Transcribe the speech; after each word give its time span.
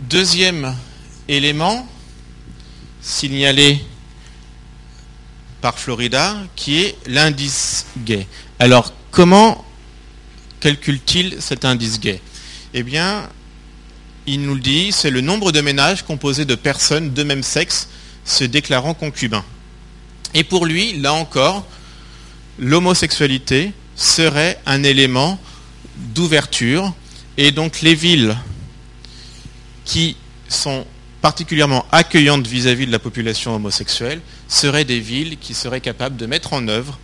Deuxième 0.00 0.76
élément 1.26 1.88
signalé 3.00 3.80
par 5.62 5.78
Florida, 5.78 6.36
qui 6.54 6.82
est 6.82 6.96
l'indice 7.06 7.86
gay. 8.04 8.26
Alors, 8.58 8.92
comment 9.10 9.64
calcule-t-il 10.60 11.40
cet 11.40 11.64
indice 11.64 11.98
gay? 11.98 12.20
Eh 12.74 12.82
bien, 12.82 13.26
il 14.26 14.42
nous 14.42 14.54
le 14.54 14.60
dit, 14.60 14.92
c'est 14.92 15.10
le 15.10 15.22
nombre 15.22 15.50
de 15.50 15.62
ménages 15.62 16.02
composés 16.02 16.44
de 16.44 16.54
personnes 16.54 17.14
de 17.14 17.22
même 17.22 17.42
sexe 17.42 17.88
se 18.26 18.44
déclarant 18.44 18.92
concubins. 18.92 19.44
Et 20.34 20.44
pour 20.44 20.66
lui, 20.66 20.98
là 20.98 21.14
encore, 21.14 21.66
l'homosexualité 22.58 23.72
serait 23.94 24.60
un 24.66 24.82
élément 24.82 25.40
d'ouverture. 25.96 26.92
Et 27.38 27.50
donc 27.50 27.80
les 27.80 27.94
villes 27.94 28.36
qui 29.86 30.16
sont 30.48 30.84
particulièrement 31.22 31.86
accueillantes 31.90 32.46
vis-à-vis 32.46 32.86
de 32.86 32.92
la 32.92 32.98
population 32.98 33.54
homosexuelle 33.54 34.20
seraient 34.48 34.84
des 34.84 35.00
villes 35.00 35.38
qui 35.38 35.54
seraient 35.54 35.80
capables 35.80 36.16
de 36.16 36.26
mettre 36.26 36.52
en 36.52 36.68
œuvre 36.68 36.98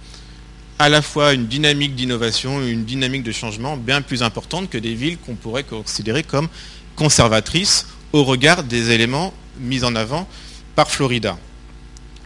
à 0.79 0.89
la 0.89 1.01
fois 1.01 1.33
une 1.33 1.47
dynamique 1.47 1.95
d'innovation 1.95 2.61
une 2.61 2.85
dynamique 2.85 3.23
de 3.23 3.33
changement 3.33 3.77
bien 3.77 4.03
plus 4.03 4.23
importante 4.23 4.69
que 4.69 4.79
des 4.79 4.95
villes 4.95 5.17
qu'on 5.17 5.37
pourrait 5.37 5.65
considérer 5.65 6.23
comme 6.23 6.49
conservatrices 6.97 7.87
au 8.13 8.25
regard 8.25 8.65
des 8.65 8.91
éléments 8.91 9.33
mis 9.59 9.85
en 9.85 9.95
avant 9.95 10.29
par 10.75 10.91
Florida. 10.91 11.39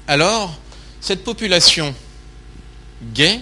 Alors, 0.08 0.58
cette 1.00 1.24
population 1.24 1.94
gay 3.14 3.40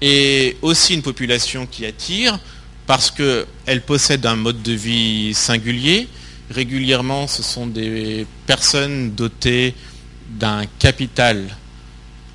est 0.00 0.56
aussi 0.62 0.94
une 0.94 1.02
population 1.02 1.66
qui 1.66 1.84
attire 1.84 2.38
parce 2.86 3.10
qu'elle 3.10 3.82
possède 3.82 4.24
un 4.24 4.36
mode 4.36 4.62
de 4.62 4.72
vie 4.72 5.34
singulier. 5.34 6.08
Régulièrement, 6.50 7.26
ce 7.26 7.42
sont 7.42 7.66
des 7.66 8.26
personnes 8.46 9.12
dotées 9.14 9.74
d'un 10.30 10.64
capital 10.78 11.44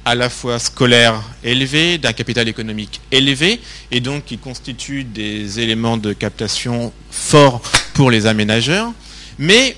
à 0.05 0.15
la 0.15 0.29
fois 0.29 0.59
scolaire 0.59 1.21
élevé, 1.43 1.97
d'un 1.97 2.13
capital 2.13 2.47
économique 2.47 3.01
élevé, 3.11 3.59
et 3.89 4.01
donc 4.01 4.25
qui 4.25 4.37
constituent 4.37 5.03
des 5.03 5.59
éléments 5.59 5.97
de 5.97 6.13
captation 6.13 6.91
forts 7.09 7.61
pour 7.93 8.11
les 8.11 8.25
aménageurs. 8.25 8.91
Mais 9.39 9.75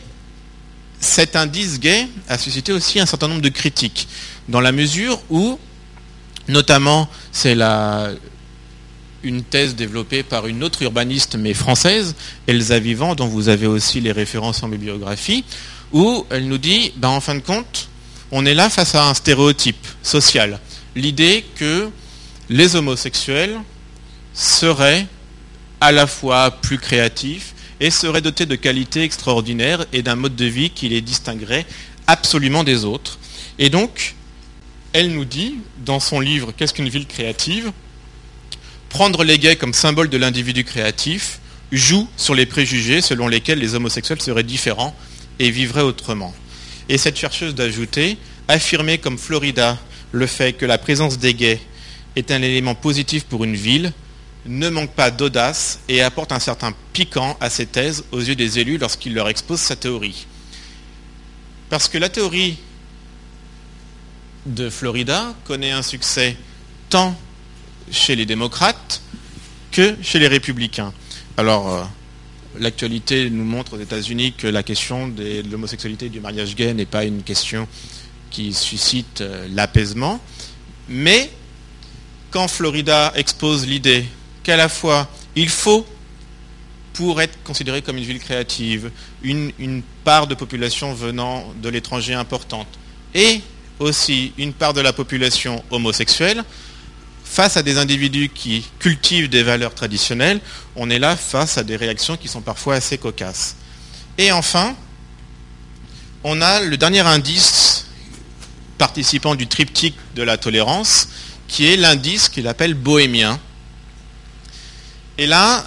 cet 0.99 1.35
indice 1.35 1.79
gay 1.79 2.07
a 2.27 2.37
suscité 2.37 2.73
aussi 2.73 2.99
un 2.99 3.05
certain 3.05 3.27
nombre 3.27 3.41
de 3.41 3.49
critiques, 3.49 4.07
dans 4.49 4.61
la 4.61 4.71
mesure 4.71 5.21
où, 5.29 5.59
notamment, 6.47 7.07
c'est 7.31 7.55
une 9.25 9.43
thèse 9.43 9.75
développée 9.75 10.23
par 10.23 10.47
une 10.47 10.63
autre 10.63 10.81
urbaniste, 10.81 11.35
mais 11.35 11.53
française, 11.53 12.15
Elsa 12.47 12.79
Vivant, 12.79 13.15
dont 13.15 13.27
vous 13.27 13.49
avez 13.49 13.67
aussi 13.67 13.99
les 13.99 14.11
références 14.11 14.63
en 14.63 14.69
bibliographie, 14.69 15.43
où 15.91 16.25
elle 16.29 16.47
nous 16.47 16.57
dit, 16.57 16.93
ben, 16.95 17.09
en 17.09 17.19
fin 17.19 17.35
de 17.35 17.39
compte, 17.39 17.89
on 18.31 18.45
est 18.45 18.53
là 18.53 18.69
face 18.69 18.95
à 18.95 19.09
un 19.09 19.13
stéréotype 19.13 19.87
social. 20.01 20.59
L'idée 20.95 21.43
que 21.55 21.89
les 22.49 22.75
homosexuels 22.75 23.59
seraient 24.33 25.07
à 25.81 25.91
la 25.91 26.07
fois 26.07 26.51
plus 26.51 26.77
créatifs, 26.77 27.55
et 27.79 27.91
serait 27.91 28.21
doté 28.21 28.45
de 28.45 28.55
qualités 28.55 29.03
extraordinaires 29.03 29.85
et 29.91 30.01
d'un 30.01 30.15
mode 30.15 30.35
de 30.35 30.45
vie 30.45 30.69
qui 30.69 30.89
les 30.89 31.01
distinguerait 31.01 31.65
absolument 32.07 32.63
des 32.63 32.85
autres. 32.85 33.19
Et 33.59 33.69
donc, 33.69 34.15
elle 34.93 35.11
nous 35.11 35.25
dit, 35.25 35.55
dans 35.85 35.99
son 35.99 36.19
livre 36.19 36.53
Qu'est-ce 36.55 36.73
qu'une 36.73 36.89
ville 36.89 37.07
créative? 37.07 37.71
Prendre 38.95 39.25
les 39.25 39.37
gays 39.39 39.57
comme 39.57 39.73
symbole 39.73 40.07
de 40.07 40.17
l'individu 40.17 40.63
créatif 40.63 41.39
joue 41.73 42.07
sur 42.15 42.33
les 42.33 42.45
préjugés 42.45 43.01
selon 43.01 43.27
lesquels 43.27 43.59
les 43.59 43.75
homosexuels 43.75 44.21
seraient 44.21 44.41
différents 44.41 44.95
et 45.37 45.51
vivraient 45.51 45.81
autrement. 45.81 46.33
Et 46.87 46.97
cette 46.97 47.17
chercheuse 47.17 47.55
d'ajouter, 47.55 48.17
affirmer 48.47 48.97
comme 48.97 49.17
Florida 49.17 49.77
le 50.13 50.25
fait 50.27 50.53
que 50.53 50.65
la 50.65 50.77
présence 50.77 51.17
des 51.17 51.33
gays 51.33 51.59
est 52.15 52.31
un 52.31 52.41
élément 52.41 52.73
positif 52.73 53.25
pour 53.25 53.43
une 53.43 53.57
ville, 53.57 53.91
ne 54.45 54.69
manque 54.69 54.93
pas 54.93 55.11
d'audace 55.11 55.81
et 55.89 56.01
apporte 56.01 56.31
un 56.31 56.39
certain 56.39 56.73
piquant 56.93 57.35
à 57.41 57.49
ses 57.49 57.65
thèses 57.65 58.05
aux 58.13 58.21
yeux 58.21 58.35
des 58.35 58.59
élus 58.59 58.77
lorsqu'il 58.77 59.13
leur 59.13 59.27
expose 59.27 59.59
sa 59.59 59.75
théorie. 59.75 60.25
Parce 61.69 61.89
que 61.89 61.97
la 61.97 62.07
théorie 62.07 62.55
de 64.45 64.69
Florida 64.69 65.35
connaît 65.43 65.71
un 65.71 65.83
succès 65.83 66.37
tant 66.87 67.13
chez 67.91 68.15
les 68.15 68.25
démocrates 68.25 69.01
que 69.71 69.95
chez 70.01 70.19
les 70.19 70.27
républicains. 70.27 70.93
Alors, 71.37 71.69
euh, 71.69 71.83
l'actualité 72.59 73.29
nous 73.29 73.43
montre 73.43 73.75
aux 73.77 73.79
États-Unis 73.79 74.33
que 74.37 74.47
la 74.47 74.63
question 74.63 75.07
de 75.07 75.43
l'homosexualité 75.49 76.07
et 76.07 76.09
du 76.09 76.19
mariage 76.19 76.55
gay 76.55 76.73
n'est 76.73 76.85
pas 76.85 77.03
une 77.03 77.23
question 77.23 77.67
qui 78.31 78.53
suscite 78.53 79.21
euh, 79.21 79.47
l'apaisement, 79.53 80.19
mais 80.87 81.29
quand 82.31 82.47
Florida 82.47 83.13
expose 83.15 83.65
l'idée 83.65 84.05
qu'à 84.43 84.57
la 84.57 84.69
fois 84.69 85.09
il 85.35 85.49
faut, 85.49 85.85
pour 86.93 87.21
être 87.21 87.37
considéré 87.43 87.81
comme 87.81 87.97
une 87.97 88.03
ville 88.03 88.19
créative, 88.19 88.89
une, 89.21 89.81
part 90.03 90.27
de 90.27 90.35
population 90.35 90.93
venant 90.93 91.53
de 91.61 91.69
l'étranger 91.69 92.13
importante, 92.13 92.67
et 93.13 93.41
aussi 93.79 94.31
une 94.37 94.53
part 94.53 94.73
de 94.73 94.81
la 94.81 94.93
population 94.93 95.63
homosexuelle, 95.71 96.43
face 97.35 97.57
à 97.57 97.63
des 97.63 97.77
individus 97.77 98.29
qui 98.29 98.65
cultivent 98.79 99.27
des 99.27 99.43
valeurs 99.43 99.75
traditionnelles, 99.75 100.39
on 100.77 100.89
est 100.89 100.99
là 100.99 101.17
face 101.17 101.57
à 101.57 101.63
des 101.63 101.75
réactions 101.75 102.15
qui 102.15 102.29
sont 102.29 102.39
parfois 102.39 102.75
assez 102.75 102.97
cocasses. 102.97 103.57
Et 104.17 104.31
enfin, 104.31 104.73
on 106.23 106.41
a 106.41 106.61
le 106.61 106.77
dernier 106.77 107.01
indice 107.01 107.87
participant 108.77 109.35
du 109.35 109.47
triptyque 109.47 109.97
de 110.15 110.23
la 110.23 110.37
tolérance, 110.37 111.09
qui 111.49 111.67
est 111.67 111.75
l'indice 111.75 112.29
qu'il 112.29 112.47
appelle 112.47 112.73
bohémien, 112.73 113.37
et 115.17 115.27
là, 115.27 115.65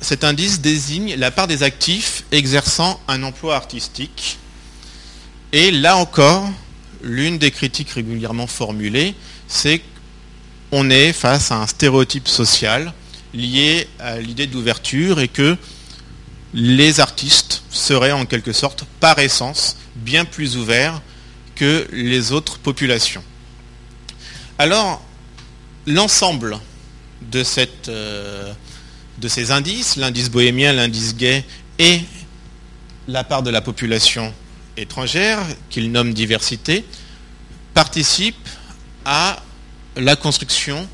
cet 0.00 0.24
indice 0.24 0.60
désigne 0.60 1.14
la 1.14 1.30
part 1.30 1.46
des 1.46 1.62
actifs 1.62 2.24
exerçant 2.32 3.00
un 3.06 3.22
emploi 3.22 3.54
artistique. 3.54 4.38
Et 5.52 5.70
là 5.70 5.96
encore, 5.96 6.50
l'une 7.02 7.38
des 7.38 7.52
critiques 7.52 7.90
régulièrement 7.90 8.48
formulées, 8.48 9.14
c'est 9.46 9.80
qu'on 10.70 10.90
est 10.90 11.12
face 11.12 11.50
à 11.52 11.56
un 11.56 11.66
stéréotype 11.66 12.28
social 12.28 12.92
lié 13.34 13.88
à 13.98 14.18
l'idée 14.18 14.46
d'ouverture 14.46 15.20
et 15.20 15.28
que 15.28 15.56
les 16.54 17.00
artistes 17.00 17.62
seraient 17.70 18.12
en 18.12 18.24
quelque 18.24 18.52
sorte, 18.52 18.84
par 19.00 19.18
essence, 19.18 19.76
bien 19.96 20.24
plus 20.24 20.56
ouverts 20.56 21.00
que 21.54 21.86
les 21.92 22.32
autres 22.32 22.58
populations. 22.58 23.22
Alors, 24.58 25.02
l'ensemble 25.86 26.58
de 27.20 27.42
euh, 27.88 28.52
ces 29.26 29.50
indices, 29.50 29.96
l'indice 29.96 30.30
bohémien, 30.30 30.72
l'indice 30.72 31.14
gay 31.14 31.44
et 31.78 32.00
la 33.06 33.24
part 33.24 33.42
de 33.42 33.50
la 33.50 33.60
population 33.60 34.32
étrangère, 34.76 35.40
qu'il 35.70 35.90
nomme 35.90 36.14
diversité, 36.14 36.84
participent 37.74 38.48
à 39.04 39.42
la 39.98 40.14
construction 40.14 40.88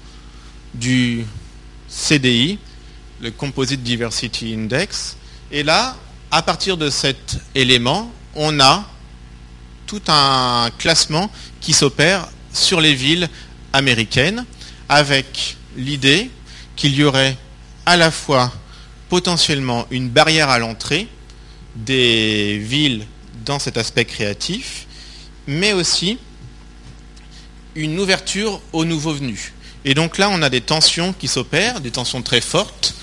du 0.73 1.25
CDI, 1.89 2.59
le 3.21 3.31
Composite 3.31 3.83
Diversity 3.83 4.55
Index. 4.55 5.17
Et 5.53 5.63
là, 5.63 5.97
à 6.31 6.43
partir 6.43 6.77
de 6.77 6.89
cet 6.91 7.39
élément, 7.55 8.11
on 8.35 8.59
a 8.61 8.89
tout 9.87 10.03
un 10.09 10.71
classement 10.79 11.31
qui 11.61 11.75
s'opère 11.75 12.29
sur 12.53 12.81
les 12.81 12.95
villes 12.95 13.29
américaines 13.73 14.45
avec 14.89 15.57
l'idée 15.77 16.31
qu'il 16.75 16.95
y 16.95 17.05
aurait 17.05 17.37
à 17.87 17.97
la 17.97 18.11
fois 18.11 18.53
potentiellement 19.11 19.87
une 19.91 20.09
barrière 20.09 20.49
à 20.49 20.59
l'entrée 20.59 21.09
des 21.77 22.59
villes 22.59 23.07
dans 23.45 23.59
cet 23.59 23.77
aspect 23.77 24.07
créatif, 24.07 24.87
mais 25.47 25.75
aussi 25.75 26.19
une 27.75 27.99
ouverture 27.99 28.61
aux 28.73 28.85
nouveaux 28.85 29.15
venus. 29.15 29.53
Et 29.85 29.95
donc 29.95 30.19
là, 30.19 30.31
on 30.31 30.43
a 30.43 30.51
des 30.51 30.61
tensions 30.61 31.13
qui 31.13 31.29
s'opèrent, 31.29 31.81
des 31.81 31.91
tensions 31.91 32.23
très 32.23 32.41
fortes, 32.41 32.95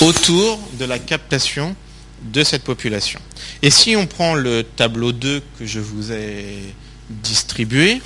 autour 0.00 0.58
de 0.78 0.84
la 0.84 0.98
captation 0.98 1.76
de 2.22 2.42
cette 2.42 2.64
population. 2.64 3.20
Et 3.62 3.70
si 3.70 3.96
on 3.96 4.06
prend 4.06 4.34
le 4.34 4.62
tableau 4.62 5.12
2 5.12 5.42
que 5.58 5.66
je 5.66 5.80
vous 5.80 6.12
ai 6.12 6.74
distribué, 7.10 8.00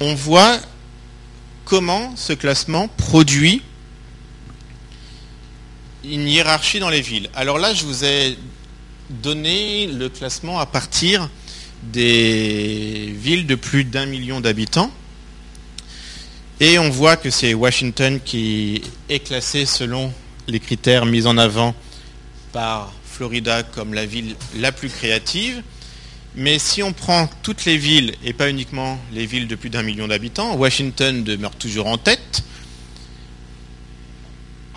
on 0.00 0.14
voit 0.14 0.58
comment 1.64 2.14
ce 2.16 2.32
classement 2.32 2.88
produit 2.88 3.62
une 6.04 6.26
hiérarchie 6.26 6.80
dans 6.80 6.88
les 6.88 7.02
villes. 7.02 7.28
Alors 7.34 7.58
là, 7.58 7.74
je 7.74 7.84
vous 7.84 8.04
ai 8.04 8.38
donné 9.10 9.86
le 9.86 10.08
classement 10.08 10.58
à 10.58 10.66
partir 10.66 11.28
des 11.82 13.14
villes 13.16 13.46
de 13.46 13.54
plus 13.54 13.84
d'un 13.84 14.06
million 14.06 14.40
d'habitants. 14.40 14.90
Et 16.62 16.78
on 16.78 16.90
voit 16.90 17.16
que 17.16 17.30
c'est 17.30 17.54
Washington 17.54 18.20
qui 18.22 18.82
est 19.08 19.20
classé 19.20 19.64
selon 19.64 20.12
les 20.46 20.60
critères 20.60 21.06
mis 21.06 21.26
en 21.26 21.38
avant 21.38 21.74
par 22.52 22.92
Florida 23.02 23.62
comme 23.62 23.94
la 23.94 24.04
ville 24.04 24.36
la 24.58 24.70
plus 24.70 24.90
créative. 24.90 25.62
Mais 26.34 26.58
si 26.58 26.82
on 26.82 26.92
prend 26.92 27.30
toutes 27.42 27.64
les 27.64 27.78
villes, 27.78 28.12
et 28.22 28.34
pas 28.34 28.50
uniquement 28.50 28.98
les 29.10 29.24
villes 29.24 29.48
de 29.48 29.54
plus 29.54 29.70
d'un 29.70 29.82
million 29.82 30.06
d'habitants, 30.06 30.54
Washington 30.54 31.24
demeure 31.24 31.56
toujours 31.56 31.86
en 31.86 31.96
tête. 31.96 32.44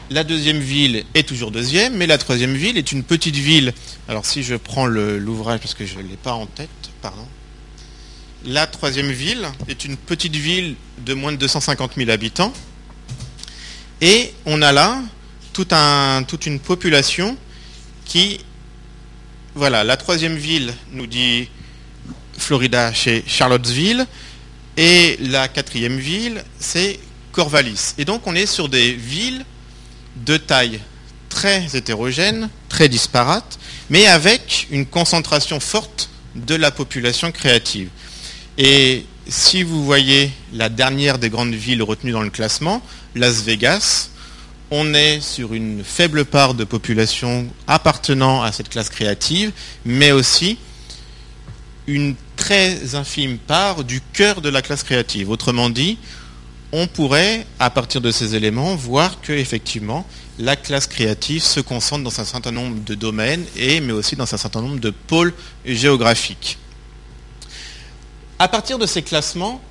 La 0.09 0.23
deuxième 0.23 0.59
ville 0.59 1.03
est 1.13 1.27
toujours 1.27 1.51
deuxième, 1.51 1.97
mais 1.97 2.07
la 2.07 2.17
troisième 2.17 2.53
ville 2.53 2.77
est 2.77 2.93
une 2.93 3.03
petite 3.03 3.35
ville. 3.35 3.73
Alors 4.07 4.25
si 4.25 4.41
je 4.41 4.55
prends 4.55 4.85
l'ouvrage, 4.85 5.59
parce 5.59 5.73
que 5.73 5.85
je 5.85 5.97
ne 5.97 6.03
l'ai 6.03 6.15
pas 6.15 6.33
en 6.33 6.45
tête, 6.45 6.69
pardon. 7.01 7.27
La 8.45 8.67
troisième 8.67 9.09
ville 9.09 9.47
est 9.69 9.85
une 9.85 9.95
petite 9.95 10.35
ville 10.35 10.75
de 11.05 11.13
moins 11.13 11.31
de 11.31 11.37
250 11.37 11.93
000 11.95 12.09
habitants. 12.09 12.51
Et 14.01 14.33
on 14.45 14.61
a 14.61 14.73
là 14.73 15.01
toute 15.53 16.45
une 16.45 16.59
population 16.59 17.37
qui... 18.03 18.41
Voilà, 19.55 19.85
la 19.85 19.95
troisième 19.95 20.35
ville, 20.35 20.73
nous 20.91 21.07
dit 21.07 21.47
Florida 22.37 22.91
chez 22.91 23.23
Charlottesville. 23.25 24.05
Et 24.75 25.17
la 25.21 25.47
quatrième 25.47 25.97
ville, 25.97 26.43
c'est 26.59 26.99
Corvallis. 27.31 27.93
Et 27.97 28.03
donc 28.03 28.27
on 28.27 28.35
est 28.35 28.45
sur 28.45 28.67
des 28.67 28.91
villes 28.91 29.45
de 30.17 30.35
taille 30.35 30.81
très 31.29 31.65
hétérogène, 31.73 32.49
très 32.67 32.89
disparate, 32.89 33.57
mais 33.89 34.05
avec 34.05 34.67
une 34.69 34.85
concentration 34.85 35.61
forte 35.61 36.09
de 36.35 36.55
la 36.55 36.71
population 36.71 37.31
créative. 37.31 37.89
Et 38.57 39.05
si 39.27 39.63
vous 39.63 39.83
voyez 39.83 40.31
la 40.53 40.69
dernière 40.69 41.17
des 41.17 41.29
grandes 41.29 41.53
villes 41.53 41.81
retenues 41.81 42.11
dans 42.11 42.21
le 42.21 42.29
classement, 42.29 42.81
Las 43.15 43.41
Vegas, 43.41 44.09
on 44.69 44.93
est 44.93 45.21
sur 45.21 45.53
une 45.53 45.83
faible 45.83 46.25
part 46.25 46.53
de 46.53 46.63
population 46.63 47.47
appartenant 47.67 48.43
à 48.43 48.51
cette 48.51 48.69
classe 48.69 48.89
créative, 48.89 49.51
mais 49.85 50.11
aussi 50.11 50.57
une 51.87 52.15
très 52.35 52.95
infime 52.95 53.37
part 53.37 53.83
du 53.83 54.01
cœur 54.13 54.41
de 54.41 54.49
la 54.49 54.61
classe 54.61 54.83
créative. 54.83 55.29
Autrement 55.29 55.69
dit, 55.69 55.97
on 56.71 56.87
pourrait, 56.87 57.45
à 57.59 57.69
partir 57.69 58.01
de 58.01 58.11
ces 58.11 58.35
éléments, 58.35 58.75
voir 58.75 59.21
que 59.21 59.33
effectivement, 59.33 60.07
la 60.39 60.55
classe 60.55 60.87
créative 60.87 61.43
se 61.43 61.59
concentre 61.59 62.03
dans 62.03 62.19
un 62.19 62.25
certain 62.25 62.51
nombre 62.51 62.83
de 62.83 62.95
domaines, 62.95 63.45
et, 63.55 63.79
mais 63.79 63.93
aussi 63.93 64.15
dans 64.15 64.33
un 64.33 64.37
certain 64.37 64.61
nombre 64.61 64.79
de 64.79 64.89
pôles 64.89 65.33
géographiques. 65.65 66.57
À 68.43 68.49
partir 68.49 68.77
de 68.77 68.85
ces 68.85 69.03
classements, 69.03 69.61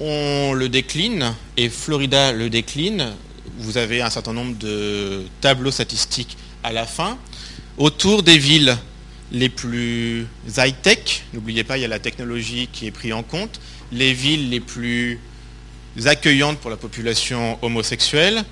on 0.00 0.52
le 0.52 0.68
décline, 0.68 1.32
et 1.56 1.68
Florida 1.68 2.32
le 2.32 2.50
décline. 2.50 3.12
Vous 3.56 3.76
avez 3.76 4.02
un 4.02 4.10
certain 4.10 4.32
nombre 4.32 4.58
de 4.58 5.22
tableaux 5.40 5.70
statistiques 5.70 6.36
à 6.64 6.72
la 6.72 6.86
fin, 6.86 7.18
autour 7.78 8.24
des 8.24 8.36
villes 8.36 8.76
les 9.30 9.48
plus 9.48 10.26
high-tech. 10.58 11.22
N'oubliez 11.34 11.62
pas, 11.62 11.78
il 11.78 11.82
y 11.82 11.84
a 11.84 11.88
la 11.88 12.00
technologie 12.00 12.68
qui 12.72 12.88
est 12.88 12.90
prise 12.90 13.12
en 13.12 13.22
compte. 13.22 13.60
Les 13.92 14.12
villes 14.12 14.50
les 14.50 14.58
plus 14.58 15.20
accueillantes 16.04 16.58
pour 16.58 16.68
la 16.68 16.76
population 16.76 17.60
homosexuelle, 17.62 18.42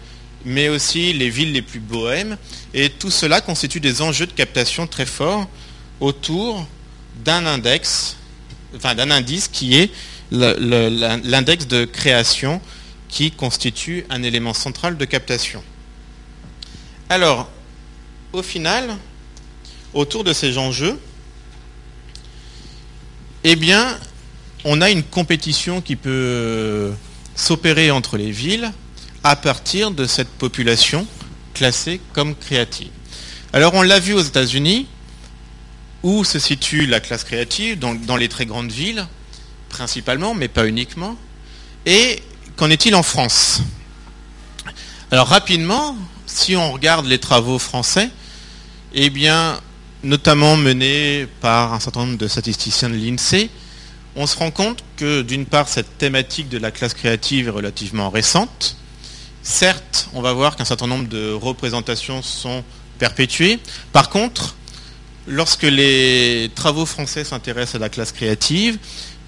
mais 0.45 0.69
aussi 0.69 1.15
les 1.15 1.31
villes 1.31 1.53
les 1.53 1.62
plus 1.62 1.81
bohèmes. 1.81 2.37
Et 2.75 2.91
tout 2.91 3.11
cela 3.11 3.41
constitue 3.41 3.81
des 3.81 4.03
enjeux 4.03 4.27
de 4.27 4.33
captation 4.33 4.87
très 4.87 5.05
forts 5.05 5.49
autour 5.99 6.65
d'un 7.25 7.45
index, 7.45 8.17
d'un 8.82 9.11
indice 9.11 9.49
qui 9.49 9.76
est 9.76 9.90
l'index 10.31 11.67
de 11.67 11.84
création 11.84 12.61
qui 13.08 13.32
constitue 13.32 14.05
un 14.11 14.22
élément 14.22 14.55
central 14.55 14.96
de 14.96 15.05
captation. 15.05 15.62
Alors, 17.08 17.50
au 18.32 18.43
final, 18.43 18.96
autour 19.94 20.22
de 20.22 20.32
ces 20.32 20.58
enjeux, 20.58 20.99
eh 23.43 23.56
bien, 23.56 23.99
on 24.64 24.81
a 24.81 24.90
une 24.90 25.02
compétition 25.02 25.81
qui 25.81 25.96
peut 25.96 26.93
s'opérer 27.34 27.90
entre 27.90 28.16
les 28.16 28.31
villes 28.31 28.70
à 29.25 29.34
partir 29.37 29.90
de 29.90 30.06
cette 30.06 30.28
population 30.28 31.06
classée 31.55 32.00
comme 32.12 32.34
créative. 32.34 32.90
Alors 33.52 33.75
on 33.75 33.82
l'a 33.82 33.99
vu 33.99 34.12
aux 34.12 34.23
États-Unis, 34.23 34.87
où 36.02 36.25
se 36.25 36.38
situe 36.38 36.87
la 36.87 37.00
classe 37.00 37.25
créative, 37.25 37.79
dans 37.79 38.17
les 38.17 38.29
très 38.29 38.47
grandes 38.47 38.73
villes, 38.73 39.06
principalement, 39.69 40.35
mais 40.35 40.49
pas 40.49 40.67
uniquement. 40.67 41.17
Et 41.87 42.23
qu'en 42.56 42.70
est-il 42.70 42.94
en 42.94 43.02
France? 43.02 43.61
Alors 45.11 45.29
rapidement, 45.29 45.97
si 46.26 46.56
on 46.56 46.73
regarde 46.73 47.06
les 47.06 47.19
travaux 47.19 47.58
français, 47.58 48.11
eh 48.94 49.11
bien, 49.11 49.61
notamment 50.02 50.56
menés 50.56 51.26
par 51.41 51.75
un 51.75 51.81
certain 51.81 52.06
nombre 52.06 52.19
de 52.19 52.29
statisticiens 52.29 52.88
de 52.88 52.94
l'INSEE, 52.94 53.50
on 54.17 54.26
se 54.26 54.37
rend 54.37 54.50
compte 54.50 54.82
que 54.97 55.23
d'une 55.23 55.47
part, 55.47 55.69
cette 55.69 55.99
thématique 55.99 56.49
de 56.49 56.58
la 56.58 56.70
classe 56.70 56.94
créative 56.94 57.49
est 57.49 57.50
relativement 57.50 58.11
récente. 58.11 58.76
Certes, 59.43 60.08
on 60.12 60.20
va 60.20 60.32
voir 60.32 60.56
qu'un 60.56 60.64
certain 60.64 60.87
nombre 60.87 61.08
de 61.08 61.32
représentations 61.32 62.23
sont 62.23 62.64
perpétuées. 62.99 63.58
Par 63.93 64.11
contre, 64.11 64.56
lorsque 65.26 65.62
les 65.62 66.50
travaux 66.55 66.87
français 66.87 67.25
s'intéressent 67.25 67.76
à 67.76 67.78
la 67.78 67.88
classe 67.88 68.12
créative, 68.12 68.78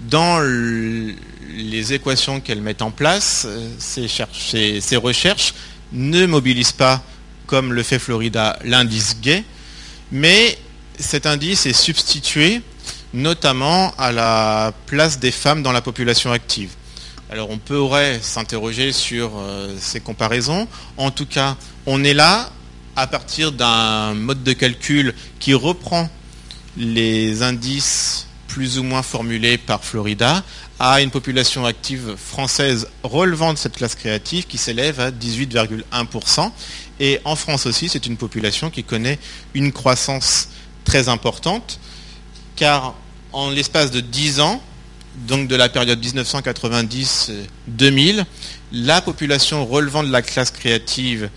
dans 0.01 0.41
les 0.41 1.93
équations 1.93 2.39
qu'elles 2.39 2.61
mettent 2.61 2.81
en 2.81 2.91
place, 2.91 3.47
ces, 3.77 4.07
ces, 4.07 4.95
recherches 4.97 5.53
ne 5.91 6.25
mobilisent 6.25 6.71
pas, 6.71 7.01
comme 7.45 7.73
le 7.73 7.83
fait 7.83 7.99
Florida, 7.99 8.57
l'indice 8.63 9.17
gay, 9.21 9.43
mais 10.11 10.57
cet 10.99 11.25
indice 11.25 11.65
est 11.65 11.73
substitué 11.73 12.61
notamment 13.13 13.93
à 13.97 14.11
la 14.11 14.73
place 14.87 15.19
des 15.19 15.31
femmes 15.31 15.61
dans 15.63 15.71
la 15.71 15.81
population 15.81 16.31
active. 16.31 16.71
Alors 17.29 17.49
on 17.49 17.57
pourrait 17.57 18.19
s'interroger 18.21 18.91
sur 18.91 19.31
euh, 19.37 19.75
ces 19.79 19.99
comparaisons. 19.99 20.67
En 20.97 21.11
tout 21.11 21.25
cas, 21.25 21.55
on 21.85 22.03
est 22.03 22.13
là 22.13 22.49
à 22.95 23.07
partir 23.07 23.51
d'un 23.51 24.13
mode 24.13 24.43
de 24.43 24.53
calcul 24.53 25.13
qui 25.39 25.53
reprend 25.53 26.09
les 26.77 27.43
indices 27.43 28.27
plus 28.47 28.77
ou 28.77 28.83
moins 28.83 29.01
formulés 29.01 29.57
par 29.57 29.83
Florida 29.83 30.43
à 30.79 31.01
une 31.01 31.09
population 31.09 31.65
active 31.65 32.15
française 32.17 32.87
relevant 33.03 33.51
de 33.53 33.57
cette 33.57 33.77
classe 33.77 33.95
créative 33.95 34.45
qui 34.45 34.59
s'élève 34.59 34.99
à 34.99 35.09
18,1%. 35.11 36.51
Et 36.99 37.19
en 37.25 37.35
France 37.35 37.65
aussi, 37.65 37.89
c'est 37.89 38.05
une 38.05 38.17
population 38.17 38.69
qui 38.69 38.83
connaît 38.83 39.17
une 39.55 39.71
croissance 39.71 40.49
très 40.83 41.09
importante, 41.09 41.79
car 42.55 42.93
en 43.31 43.49
l'espace 43.49 43.89
de 43.89 44.01
10 44.01 44.39
ans, 44.39 44.61
donc 45.27 45.47
de 45.47 45.55
la 45.55 45.69
période 45.69 45.99
1990-2000, 46.03 48.25
la 48.71 49.01
population 49.01 49.65
relevant 49.65 50.03
de 50.03 50.11
la 50.11 50.21
classe 50.21 50.51
créative 50.51 51.31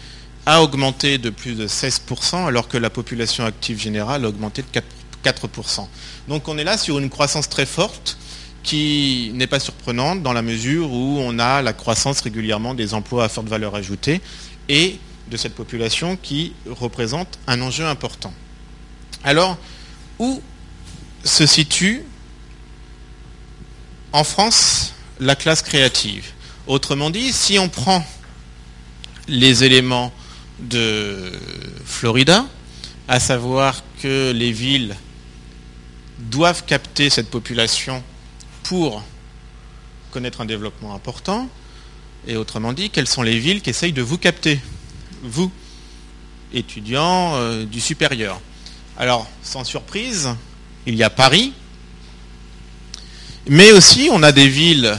a 0.46 0.62
augmenté 0.62 1.18
de 1.18 1.30
plus 1.30 1.54
de 1.54 1.66
16%, 1.66 2.46
alors 2.46 2.68
que 2.68 2.78
la 2.78 2.88
population 2.88 3.44
active 3.44 3.80
générale 3.80 4.24
a 4.24 4.28
augmenté 4.28 4.62
de 4.62 5.28
4%. 5.28 5.88
Donc 6.28 6.46
on 6.48 6.56
est 6.56 6.64
là 6.64 6.78
sur 6.78 6.98
une 6.98 7.10
croissance 7.10 7.48
très 7.48 7.66
forte 7.66 8.16
qui 8.62 9.32
n'est 9.34 9.46
pas 9.46 9.60
surprenante 9.60 10.22
dans 10.22 10.32
la 10.32 10.42
mesure 10.42 10.90
où 10.90 11.18
on 11.20 11.38
a 11.38 11.62
la 11.62 11.72
croissance 11.72 12.20
régulièrement 12.20 12.74
des 12.74 12.94
emplois 12.94 13.24
à 13.24 13.28
forte 13.28 13.48
valeur 13.48 13.74
ajoutée 13.74 14.20
et 14.68 14.98
de 15.28 15.36
cette 15.36 15.54
population 15.54 16.16
qui 16.16 16.52
représente 16.68 17.38
un 17.46 17.60
enjeu 17.60 17.86
important. 17.86 18.32
Alors, 19.24 19.58
où 20.18 20.40
se 21.24 21.46
situe 21.46 22.02
en 24.12 24.22
France 24.22 24.94
la 25.18 25.34
classe 25.34 25.62
créative? 25.62 26.26
Autrement 26.68 27.10
dit, 27.10 27.32
si 27.32 27.58
on 27.58 27.68
prend 27.68 28.04
les 29.28 29.64
éléments 29.64 30.12
de 30.58 31.32
Florida, 31.84 32.46
à 33.08 33.20
savoir 33.20 33.82
que 34.02 34.32
les 34.32 34.52
villes 34.52 34.96
doivent 36.18 36.64
capter 36.64 37.10
cette 37.10 37.30
population 37.30 38.02
pour 38.62 39.02
connaître 40.10 40.40
un 40.40 40.46
développement 40.46 40.94
important, 40.94 41.48
et 42.26 42.36
autrement 42.36 42.72
dit, 42.72 42.90
quelles 42.90 43.06
sont 43.06 43.22
les 43.22 43.38
villes 43.38 43.60
qui 43.60 43.70
essayent 43.70 43.92
de 43.92 44.02
vous 44.02 44.18
capter, 44.18 44.60
vous, 45.22 45.52
étudiants 46.52 47.36
euh, 47.36 47.64
du 47.64 47.80
supérieur? 47.80 48.40
Alors, 48.96 49.28
sans 49.42 49.62
surprise, 49.62 50.30
il 50.86 50.94
y 50.94 51.02
a 51.02 51.10
Paris, 51.10 51.52
mais 53.48 53.72
aussi 53.72 54.08
on 54.10 54.22
a 54.22 54.32
des 54.32 54.48
villes 54.48 54.98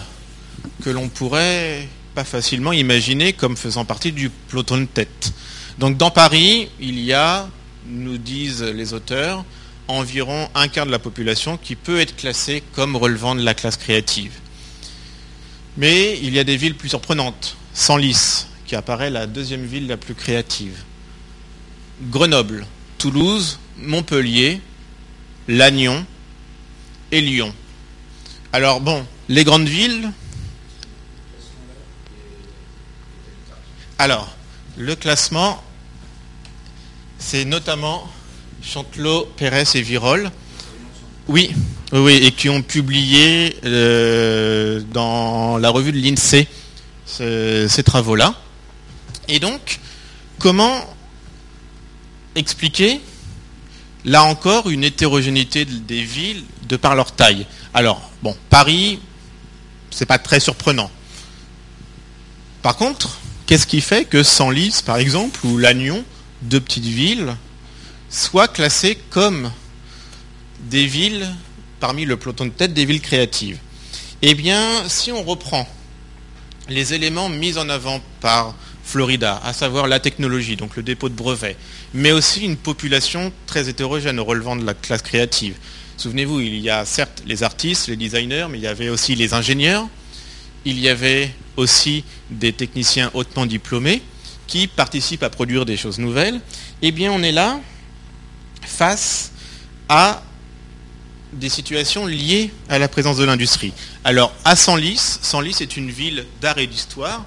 que 0.84 0.90
l'on 0.90 1.10
pourrait 1.10 1.88
pas 2.18 2.24
facilement 2.24 2.74
imaginer 2.74 3.34
comme 3.34 3.56
faisant 3.56 3.86
partie 3.86 4.12
du 4.12 4.32
peloton 4.32 4.80
de 4.80 4.86
tête. 4.86 5.34
Donc 5.78 5.98
dans 5.98 6.10
Paris, 6.10 6.68
il 6.80 7.00
y 7.00 7.14
a, 7.14 7.48
nous 7.86 8.18
disent 8.18 8.64
les 8.64 8.96
auteurs, 8.96 9.46
environ 9.88 10.50
un 10.56 10.68
quart 10.68 10.88
de 10.88 10.92
la 10.92 10.98
population 10.98 11.58
qui 11.58 11.76
peut 11.76 12.00
être 12.00 12.16
classée 12.16 12.64
comme 12.74 12.96
relevant 12.96 13.36
de 13.36 13.44
la 13.44 13.54
classe 13.54 13.78
créative. 13.78 14.32
Mais 15.78 16.18
il 16.24 16.34
y 16.34 16.40
a 16.40 16.44
des 16.44 16.58
villes 16.58 16.74
plus 16.74 16.90
surprenantes. 16.90 17.56
Senlis, 17.76 18.48
qui 18.66 18.76
apparaît 18.76 19.12
la 19.12 19.28
deuxième 19.28 19.68
ville 19.68 19.86
la 19.86 19.98
plus 19.98 20.16
créative. 20.16 20.80
Grenoble, 22.10 22.66
Toulouse, 22.98 23.60
Montpellier, 23.78 24.60
Lannion 25.48 26.04
et 27.12 27.22
Lyon. 27.22 27.54
Alors 28.54 28.82
bon, 28.82 29.06
les 29.30 29.44
grandes 29.44 29.70
villes. 29.70 30.10
Alors, 34.00 34.30
le 34.78 34.96
classement, 34.96 35.64
c'est 37.18 37.46
notamment 37.46 38.08
Chantelot, 38.62 39.26
Pérez 39.38 39.64
et 39.74 39.82
Virol. 39.82 40.30
Oui, 41.28 41.52
oui, 41.92 42.14
et 42.14 42.32
qui 42.32 42.48
ont 42.50 42.62
publié 42.62 43.58
euh, 43.66 44.82
dans 44.94 45.58
la 45.58 45.70
revue 45.70 45.92
de 45.92 45.98
l'INSEE 45.98 46.48
ces 47.06 47.84
travaux-là. 47.84 48.36
Et 49.28 49.40
donc, 49.40 49.80
comment 50.38 50.80
expliquer, 52.36 53.02
là 54.06 54.24
encore, 54.26 54.70
une 54.70 54.84
hétérogénéité 54.84 55.66
des 55.66 56.04
villes 56.04 56.44
de 56.70 56.78
par 56.78 56.96
leur 56.96 57.14
taille? 57.14 57.48
Alors, 57.74 58.12
bon, 58.22 58.38
Paris, 58.52 59.00
c'est 59.90 60.06
pas 60.06 60.20
très 60.20 60.40
surprenant. 60.40 60.92
Par 62.62 62.76
contre, 62.76 63.18
qu'est-ce 63.48 63.66
qui 63.66 63.82
fait 63.82 64.06
que 64.06 64.22
Senlis, 64.22 64.82
par 64.86 64.98
exemple, 64.98 65.40
ou 65.46 65.58
Lannion, 65.58 66.04
deux 66.44 66.60
petites 66.60 66.86
villes, 66.86 67.36
soient 68.10 68.48
classées 68.48 69.00
comme 69.10 69.52
des 70.70 70.86
villes 70.86 71.28
parmi 71.80 72.06
le 72.06 72.18
peloton 72.18 72.46
de 72.46 72.52
tête 72.52 72.74
des 72.74 72.86
villes 72.86 73.02
créatives? 73.02 73.58
Eh 74.22 74.36
bien, 74.36 74.88
si 74.88 75.12
on 75.12 75.24
reprend 75.24 75.68
les 76.70 76.94
éléments 76.94 77.30
mis 77.30 77.58
en 77.58 77.70
avant 77.70 78.02
par 78.20 78.54
Florida, 78.84 79.42
à 79.44 79.54
savoir 79.54 79.88
la 79.88 80.00
technologie, 80.00 80.56
donc 80.56 80.76
le 80.76 80.84
dépôt 80.84 81.10
de 81.10 81.14
brevets, 81.14 81.58
mais 81.94 82.12
aussi 82.12 82.42
une 82.42 82.58
population 82.58 83.32
très 83.46 83.70
hétérogène 83.70 84.20
relevant 84.20 84.56
de 84.56 84.66
la 84.66 84.74
classe 84.74 85.02
créative. 85.02 85.56
Souvenez-vous, 85.98 86.42
il 86.42 86.60
y 86.60 86.70
a 86.70 86.86
certes 86.86 87.24
les 87.26 87.44
artistes, 87.44 87.88
les 87.88 87.96
designers, 87.96 88.48
mais 88.50 88.58
il 88.60 88.64
y 88.64 88.68
avait 88.68 88.90
aussi 88.90 89.16
les 89.16 89.34
ingénieurs, 89.34 89.88
il 90.68 90.82
y 90.82 90.90
avait 90.90 91.34
aussi 91.56 92.04
des 92.30 92.52
techniciens 92.52 93.10
hautement 93.14 93.46
diplômés 93.46 94.02
qui 94.48 94.68
participent 94.68 95.24
à 95.24 95.30
produire 95.30 95.66
des 95.66 95.78
choses 95.78 95.98
nouvelles. 95.98 96.42
Eh 96.82 96.92
bien, 96.92 97.10
on 97.14 97.24
est 97.24 97.32
là 97.32 97.62
face 98.64 99.32
à 99.88 100.22
des 101.32 101.48
situations 101.48 102.06
liées 102.06 102.52
à 102.68 102.80
la 102.80 102.90
présence 102.90 103.16
de 103.16 103.24
l'industrie. 103.24 103.72
Alors, 104.04 104.34
à 104.44 104.58
Senlis, 104.58 105.20
Senlis 105.22 105.56
est 105.62 105.78
une 105.78 105.90
ville 105.90 106.26
d'art 106.42 106.58
et 106.58 106.68
d'histoire 106.68 107.26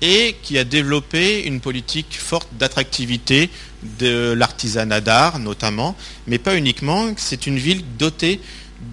et 0.00 0.36
qui 0.40 0.56
a 0.56 0.62
développé 0.62 1.42
une 1.42 1.60
politique 1.60 2.18
forte 2.20 2.48
d'attractivité 2.52 3.50
de 3.98 4.32
l'artisanat 4.32 5.00
d'art 5.00 5.40
notamment, 5.40 5.96
mais 6.28 6.38
pas 6.38 6.56
uniquement. 6.56 7.12
C'est 7.16 7.48
une 7.48 7.58
ville 7.58 7.82
dotée 7.98 8.40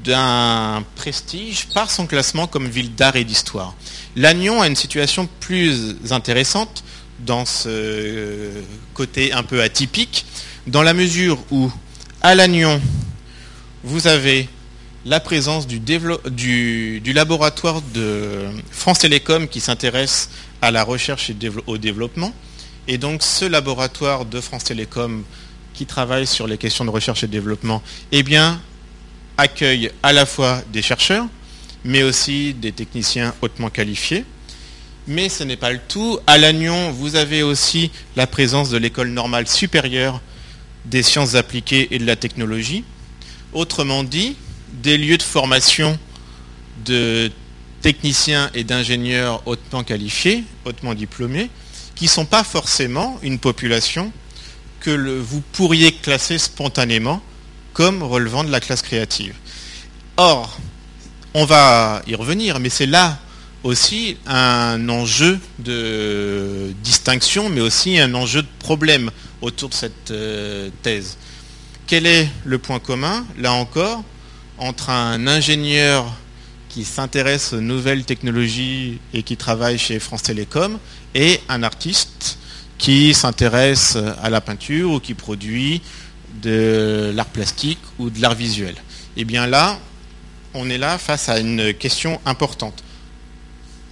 d'un 0.04 0.84
prestige 0.96 1.68
par 1.74 1.90
son 1.90 2.08
classement 2.08 2.48
comme 2.48 2.68
ville 2.68 2.94
d'art 2.96 3.16
et 3.16 3.24
d'histoire. 3.24 3.74
Lannion 4.16 4.62
a 4.62 4.68
une 4.68 4.76
situation 4.76 5.28
plus 5.40 5.96
intéressante 6.12 6.84
dans 7.20 7.46
ce 7.46 8.50
côté 8.94 9.34
un 9.34 9.44
peu 9.44 9.62
atypique, 9.62 10.26
dans 10.68 10.84
la 10.84 10.94
mesure 10.94 11.40
où 11.52 11.72
à 12.22 12.36
Lannion, 12.36 12.82
vous 13.84 14.08
avez 14.08 14.50
la 15.06 15.20
présence 15.20 15.68
du, 15.68 15.80
du, 15.80 17.14
laboratoire 17.14 17.82
de 17.94 18.48
France 18.72 19.00
Télécom 19.00 19.48
qui 19.48 19.62
s'intéresse 19.62 20.30
à 20.62 20.72
la 20.72 20.84
recherche 20.84 21.30
et 21.30 21.36
au 21.66 21.78
développement. 21.78 22.34
Et 22.88 22.98
donc 22.98 23.24
ce 23.24 23.46
laboratoire 23.46 24.26
de 24.26 24.42
France 24.42 24.66
Télécom 24.66 25.24
qui 25.74 25.86
travaille 25.86 26.28
sur 26.28 26.48
les 26.48 26.58
questions 26.58 26.84
de 26.84 26.90
recherche 26.90 27.24
et 27.24 27.28
développement, 27.28 27.82
eh 28.12 28.24
bien, 28.24 28.60
accueille 29.38 29.92
à 30.04 30.14
la 30.14 30.26
fois 30.26 30.62
des 30.72 30.82
chercheurs, 30.82 31.26
mais 31.84 32.04
aussi 32.04 32.54
des 32.54 32.72
techniciens 32.72 33.34
hautement 33.42 33.70
qualifiés. 33.70 34.26
Mais 35.08 35.30
ce 35.30 35.44
n'est 35.44 35.58
pas 35.58 35.72
le 35.72 35.80
tout. 35.88 36.20
À 36.28 36.38
Lannion, 36.38 36.92
vous 36.92 37.16
avez 37.16 37.44
aussi 37.44 37.92
la 38.16 38.28
présence 38.28 38.70
de 38.70 38.78
l'école 38.78 39.10
normale 39.10 39.48
supérieure 39.48 40.20
des 40.86 41.04
sciences 41.04 41.36
appliquées 41.36 41.88
et 41.92 42.00
de 42.00 42.06
la 42.06 42.16
technologie. 42.16 42.84
Autrement 43.54 44.04
dit, 44.04 44.36
des 44.74 44.98
lieux 44.98 45.18
de 45.18 45.24
formation 45.24 45.98
de 46.86 47.32
techniciens 47.82 48.50
et 48.54 48.64
d'ingénieurs 48.64 49.42
hautement 49.46 49.84
qualifiés, 49.84 50.44
hautement 50.66 50.94
diplômés, 50.94 51.50
qui 51.96 52.06
ne 52.06 52.10
sont 52.10 52.26
pas 52.26 52.44
forcément 52.44 53.18
une 53.24 53.40
population 53.40 54.12
que 54.80 55.20
vous 55.20 55.42
pourriez 55.54 55.92
classer 55.92 56.38
spontanément 56.38 57.22
comme 57.78 58.02
relevant 58.02 58.44
de 58.44 58.50
la 58.50 58.60
classe 58.60 58.82
créative. 58.82 59.36
Or, 60.18 60.58
on 61.36 61.46
va 61.46 62.02
y 62.08 62.16
revenir, 62.16 62.60
mais 62.60 62.70
c'est 62.70 62.88
là 62.88 63.20
aussi 63.64 64.18
un 64.26 64.90
enjeu 64.90 65.40
de 65.60 66.74
distinction, 66.84 67.50
mais 67.50 67.62
aussi 67.62 68.00
un 68.00 68.16
enjeu 68.16 68.42
de 68.42 68.48
problème 68.58 69.12
autour 69.42 69.70
de 69.70 69.76
cette 69.76 70.10
euh, 70.10 70.72
thèse. 70.82 71.18
Quel 71.86 72.08
est 72.08 72.28
le 72.46 72.58
point 72.58 72.80
commun, 72.80 73.24
là 73.38 73.54
encore, 73.54 74.04
entre 74.58 74.90
un 74.90 75.28
ingénieur 75.28 76.12
qui 76.70 76.84
s'intéresse 76.84 77.54
aux 77.54 77.62
nouvelles 77.62 78.06
technologies 78.06 78.98
et 79.14 79.22
qui 79.22 79.38
travaille 79.38 79.78
chez 79.78 80.00
France 80.00 80.24
Télécom 80.24 80.80
et 81.14 81.40
un 81.48 81.62
artiste 81.62 82.40
qui 82.80 83.14
s'intéresse 83.14 83.98
à 84.24 84.32
la 84.32 84.42
peinture 84.42 84.92
ou 84.92 85.00
qui 85.00 85.14
produit 85.14 85.84
de 86.42 87.12
l'art 87.16 87.28
plastique 87.28 87.80
ou 88.00 88.10
de 88.10 88.22
l'art 88.22 88.36
visuel. 88.36 88.76
Et 89.16 89.22
eh 89.22 89.26
bien 89.26 89.48
là, 89.48 89.80
on 90.54 90.70
est 90.70 90.78
là 90.78 90.98
face 90.98 91.30
à 91.30 91.40
une 91.40 91.74
question 91.74 92.20
importante. 92.26 92.84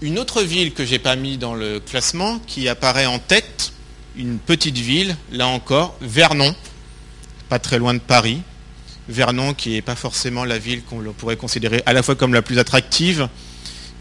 Une 0.01 0.19
autre 0.19 0.41
ville 0.41 0.73
que 0.73 0.85
j'ai 0.85 0.99
pas 0.99 1.15
mis 1.15 1.37
dans 1.37 1.55
le 1.55 1.79
classement, 1.79 2.39
qui 2.47 2.67
apparaît 2.67 3.05
en 3.05 3.19
tête, 3.19 3.73
une 4.17 4.37
petite 4.37 4.77
ville, 4.77 5.15
là 5.31 5.47
encore, 5.47 5.97
Vernon, 6.01 6.55
pas 7.49 7.59
très 7.59 7.79
loin 7.79 7.93
de 7.93 7.99
Paris, 7.99 8.41
Vernon, 9.07 9.53
qui 9.53 9.71
n'est 9.71 9.81
pas 9.81 9.95
forcément 9.95 10.45
la 10.45 10.57
ville 10.57 10.83
qu'on 10.83 11.01
pourrait 11.17 11.37
considérer 11.37 11.81
à 11.85 11.93
la 11.93 12.03
fois 12.03 12.15
comme 12.15 12.33
la 12.33 12.41
plus 12.41 12.59
attractive, 12.59 13.29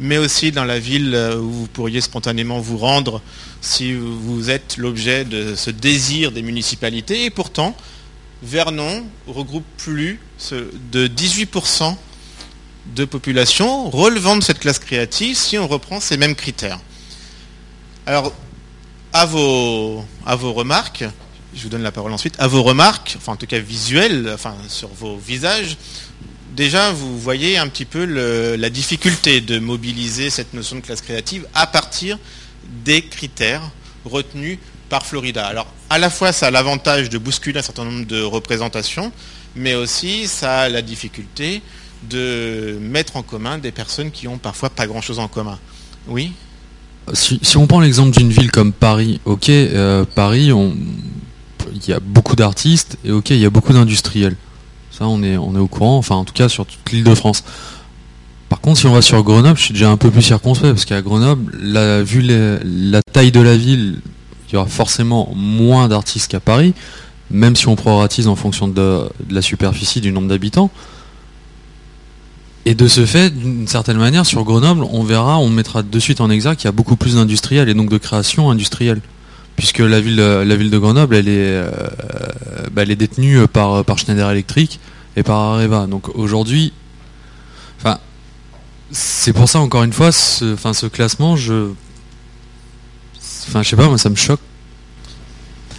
mais 0.00 0.18
aussi 0.18 0.50
dans 0.50 0.64
la 0.64 0.78
ville 0.78 1.14
euh, 1.14 1.36
où 1.36 1.50
vous 1.50 1.66
pourriez 1.66 2.00
spontanément 2.00 2.58
vous 2.60 2.78
rendre 2.78 3.20
si 3.60 3.94
vous 3.94 4.50
êtes 4.50 4.76
l'objet 4.76 5.24
de 5.24 5.54
ce 5.54 5.70
désir 5.70 6.32
des 6.32 6.42
municipalités. 6.42 7.24
Et 7.24 7.30
pourtant, 7.30 7.76
Vernon 8.44 9.04
regroupe 9.26 9.64
plus 9.78 10.20
de 10.92 11.08
18% 11.08 11.96
de 12.94 13.04
population 13.04 13.88
relevant 13.90 14.36
de 14.36 14.42
cette 14.42 14.58
classe 14.58 14.78
créative 14.78 15.36
si 15.36 15.58
on 15.58 15.66
reprend 15.66 16.00
ces 16.00 16.16
mêmes 16.16 16.34
critères. 16.34 16.78
Alors, 18.06 18.34
à 19.14 19.24
vos, 19.24 20.04
remarques, 20.26 21.04
je 21.54 21.62
vous 21.62 21.68
donne 21.70 21.82
la 21.82 21.92
parole 21.92 22.12
ensuite, 22.12 22.34
à 22.38 22.46
vos 22.46 22.62
remarques, 22.62 23.14
enfin 23.16 23.32
en 23.32 23.36
tout 23.36 23.46
cas 23.46 23.58
visuelles, 23.58 24.36
sur 24.68 24.88
vos 24.88 25.16
visages, 25.16 25.78
déjà 26.54 26.92
vous 26.92 27.18
voyez 27.18 27.56
un 27.56 27.68
petit 27.68 27.86
peu 27.86 28.04
la 28.04 28.70
difficulté 28.70 29.40
de 29.40 29.58
mobiliser 29.58 30.28
cette 30.28 30.52
notion 30.52 30.76
de 30.76 30.82
classe 30.82 31.00
créative 31.00 31.46
à 31.54 31.66
partir 31.66 32.18
des 32.84 33.02
critères 33.02 33.62
retenus 34.04 34.58
Florida. 35.02 35.46
Alors 35.46 35.66
à 35.90 35.98
la 35.98 36.10
fois 36.10 36.32
ça 36.32 36.46
a 36.46 36.50
l'avantage 36.50 37.08
de 37.08 37.18
bousculer 37.18 37.58
un 37.58 37.62
certain 37.62 37.84
nombre 37.84 38.06
de 38.06 38.22
représentations, 38.22 39.12
mais 39.56 39.74
aussi 39.74 40.26
ça 40.26 40.60
a 40.60 40.68
la 40.68 40.82
difficulté 40.82 41.62
de 42.08 42.78
mettre 42.80 43.16
en 43.16 43.22
commun 43.22 43.58
des 43.58 43.72
personnes 43.72 44.10
qui 44.10 44.28
ont 44.28 44.38
parfois 44.38 44.70
pas 44.70 44.86
grand-chose 44.86 45.18
en 45.18 45.28
commun. 45.28 45.58
Oui? 46.06 46.32
Si, 47.12 47.38
on 47.56 47.66
prend 47.66 47.80
l'exemple 47.80 48.16
d'une 48.16 48.30
ville 48.30 48.50
comme 48.50 48.72
Paris, 48.72 49.20
ok, 49.26 49.50
euh, 49.50 50.04
Paris, 50.14 50.50
il 50.52 51.88
y 51.88 51.92
a 51.92 52.00
beaucoup 52.00 52.36
d'artistes 52.36 52.96
et 53.04 53.10
ok, 53.10 53.30
il 53.30 53.38
y 53.38 53.44
a 53.44 53.50
beaucoup 53.50 53.72
d'industriels. 53.72 54.36
Ça, 54.90 55.06
on 55.06 55.22
est, 55.22 55.36
on 55.36 55.54
est 55.54 55.58
au 55.58 55.66
courant, 55.66 55.98
enfin 55.98 56.14
en 56.14 56.24
tout 56.24 56.32
cas 56.32 56.48
sur 56.48 56.64
toute 56.64 56.92
l'île 56.92 57.04
de 57.04 57.14
France. 57.14 57.44
Par 58.48 58.60
contre, 58.60 58.78
si 58.78 58.86
on 58.86 58.92
va 58.92 59.02
sur 59.02 59.22
Grenoble, 59.22 59.58
je 59.58 59.64
suis 59.64 59.72
déjà 59.72 59.90
un 59.90 59.96
peu 59.96 60.10
plus 60.10 60.22
circonspect 60.22 60.72
parce 60.72 60.84
qu'à 60.84 61.02
Grenoble, 61.02 61.52
la, 61.60 62.02
vu 62.02 62.22
la 62.22 63.02
taille 63.02 63.32
de 63.32 63.40
la 63.40 63.56
ville, 63.56 64.00
il 64.54 64.58
y 64.58 64.60
aura 64.60 64.68
forcément 64.68 65.32
moins 65.34 65.88
d'artistes 65.88 66.30
qu'à 66.30 66.38
Paris, 66.38 66.74
même 67.28 67.56
si 67.56 67.66
on 67.66 67.74
proratise 67.74 68.28
en 68.28 68.36
fonction 68.36 68.68
de, 68.68 69.08
la 69.28 69.42
superficie, 69.42 70.00
du 70.00 70.12
nombre 70.12 70.28
d'habitants. 70.28 70.70
Et 72.64 72.76
de 72.76 72.86
ce 72.86 73.04
fait, 73.04 73.30
d'une 73.30 73.66
certaine 73.66 73.98
manière, 73.98 74.24
sur 74.24 74.44
Grenoble, 74.44 74.84
on 74.92 75.02
verra, 75.02 75.38
on 75.38 75.50
mettra 75.50 75.82
de 75.82 75.98
suite 75.98 76.20
en 76.20 76.30
exergue 76.30 76.56
qu'il 76.56 76.66
y 76.66 76.68
a 76.68 76.72
beaucoup 76.72 76.94
plus 76.94 77.16
d'industriels 77.16 77.68
et 77.68 77.74
donc 77.74 77.90
de 77.90 77.98
création 77.98 78.48
industrielle 78.48 79.00
puisque 79.56 79.80
la 79.80 80.00
ville, 80.00 80.16
la 80.16 80.56
ville 80.56 80.70
de 80.70 80.78
Grenoble, 80.78 81.14
elle 81.14 81.28
est, 81.28 81.32
euh, 81.38 81.70
bah, 82.72 82.84
détenue 82.84 83.46
par, 83.48 83.84
par 83.84 83.98
Schneider 83.98 84.30
Electric 84.30 84.80
et 85.16 85.22
par 85.22 85.38
Areva. 85.38 85.86
Donc 85.86 86.08
aujourd'hui, 86.16 86.72
enfin, 87.78 87.98
c'est 88.90 89.32
pour 89.32 89.48
ça 89.48 89.58
encore 89.60 89.82
une 89.82 89.92
fois, 89.92 90.10
ce, 90.10 90.54
enfin, 90.54 90.72
ce 90.72 90.86
classement, 90.86 91.36
je, 91.36 91.70
enfin, 93.54 93.62
je 93.62 93.68
sais 93.68 93.76
pas, 93.76 93.86
moi, 93.86 93.98
ça 93.98 94.10
me 94.10 94.16
choque. 94.16 94.40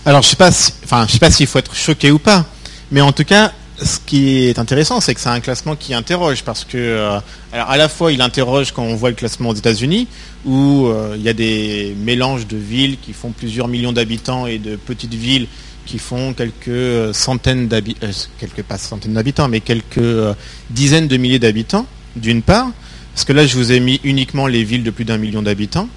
Alors, 0.06 0.22
je 0.22 0.30
sais 0.30 0.36
pas, 0.38 0.50
enfin, 0.84 1.06
je 1.08 1.14
sais 1.14 1.20
pas 1.20 1.30
s'il 1.30 1.48
faut 1.48 1.60
être 1.60 1.76
choqué 1.76 2.10
ou 2.12 2.20
pas, 2.20 2.46
mais 2.90 3.02
en 3.02 3.12
tout 3.12 3.26
cas, 3.26 3.52
ce 3.84 3.98
qui 4.06 4.46
est 4.46 4.58
intéressant, 4.60 5.02
c'est 5.02 5.14
que 5.14 5.20
c'est 5.20 5.30
un 5.30 5.42
classement 5.42 5.76
qui 5.76 5.94
interroge, 5.94 6.44
parce 6.44 6.64
que, 6.64 6.78
euh, 6.78 7.20
à 7.52 7.76
la 7.76 7.90
fois, 7.90 8.14
il 8.14 8.22
interroge 8.22 8.72
quand 8.72 8.84
on 8.84 8.96
voit 8.96 9.10
le 9.10 9.16
classement 9.16 9.50
aux 9.50 9.56
États-Unis, 9.56 10.08
où 10.46 10.88
euh, 10.88 11.16
il 11.18 11.24
y 11.24 11.28
a 11.28 11.34
des 11.34 11.96
mélanges 12.00 12.48
de 12.48 12.56
villes 12.56 12.98
qui 13.02 13.12
font 13.12 13.32
plusieurs 13.32 13.68
millions 13.68 13.92
d'habitants 13.92 14.46
et 14.48 14.58
de 14.58 14.78
petites 14.78 15.14
villes 15.14 15.48
qui 15.86 16.00
font 16.00 16.34
quelques 16.34 17.14
centaines 17.14 17.68
d'habitants, 17.68 18.08
quelques 18.40 18.64
centaines 18.80 19.14
d'habitants, 19.14 19.50
mais 19.50 19.60
quelques 19.60 20.36
dizaines 20.70 21.08
de 21.08 21.18
milliers 21.18 21.40
d'habitants, 21.40 21.86
d'une 22.16 22.42
part, 22.42 22.70
parce 23.14 23.26
que 23.26 23.34
là, 23.34 23.46
je 23.46 23.56
vous 23.56 23.72
ai 23.72 23.80
mis 23.80 24.00
uniquement 24.04 24.48
les 24.48 24.64
villes 24.64 24.84
de 24.84 24.92
plus 24.92 25.06
d'un 25.06 25.18
million 25.18 25.42
d'habitants. 25.42 25.90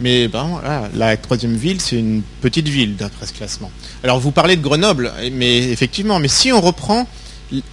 Mais 0.00 0.28
ben, 0.28 0.60
la 0.94 1.16
troisième 1.18 1.54
ville, 1.54 1.80
c'est 1.80 1.96
une 1.96 2.22
petite 2.40 2.68
ville 2.68 2.96
d'après 2.96 3.26
ce 3.26 3.32
classement. 3.34 3.70
Alors 4.02 4.18
vous 4.18 4.30
parlez 4.30 4.56
de 4.56 4.62
Grenoble, 4.62 5.12
mais 5.32 5.58
effectivement, 5.70 6.18
mais 6.18 6.28
si 6.28 6.52
on 6.52 6.60
reprend 6.60 7.06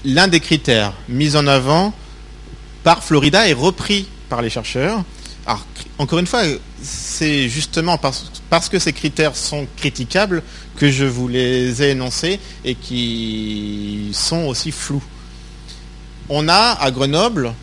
l'un 0.03 0.27
des 0.27 0.41
critères 0.41 0.93
mis 1.07 1.37
en 1.37 1.47
avant 1.47 1.93
par 2.83 3.03
Florida 3.03 3.47
et 3.47 3.53
repris 3.53 4.07
par 4.29 4.41
les 4.41 4.49
chercheurs, 4.49 5.03
alors, 5.45 5.65
encore 5.97 6.19
une 6.19 6.27
fois, 6.27 6.41
c'est 6.81 7.47
justement 7.47 7.97
parce, 7.97 8.29
parce, 8.49 8.67
que 8.67 8.79
ces 8.79 8.91
critères 8.91 9.33
sont 9.37 9.65
critiquables 9.77 10.43
que 10.75 10.91
je 10.91 11.05
vous 11.05 11.29
les 11.29 11.81
ai 11.81 11.91
énoncés 11.91 12.41
et 12.65 12.75
qui 12.75 14.09
sont 14.11 14.43
aussi 14.47 14.71
flous. 14.71 15.03
On 16.27 16.49
a 16.49 16.77
à 16.81 16.91
Grenoble 16.91 17.53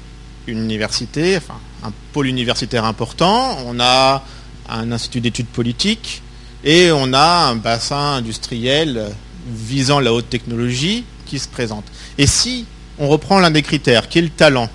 une 0.46 0.64
université, 0.64 1.36
enfin 1.36 1.60
un 1.82 1.92
pôle 2.14 2.26
universitaire 2.26 2.86
important, 2.86 3.58
on 3.66 3.78
a 3.78 4.24
un 4.68 4.92
institut 4.92 5.20
d'études 5.20 5.46
politiques 5.46 6.22
et 6.64 6.90
on 6.92 7.12
a 7.12 7.48
un 7.48 7.56
bassin 7.56 8.14
industriel 8.14 9.10
visant 9.46 10.00
la 10.00 10.12
haute 10.12 10.30
technologie 10.30 11.04
qui 11.26 11.38
se 11.38 11.48
présente. 11.48 11.84
Et 12.18 12.26
si 12.26 12.66
on 12.98 13.08
reprend 13.08 13.38
l'un 13.40 13.50
des 13.50 13.62
critères, 13.62 14.08
qui 14.08 14.18
est 14.18 14.22
le 14.22 14.30
talent, 14.30 14.68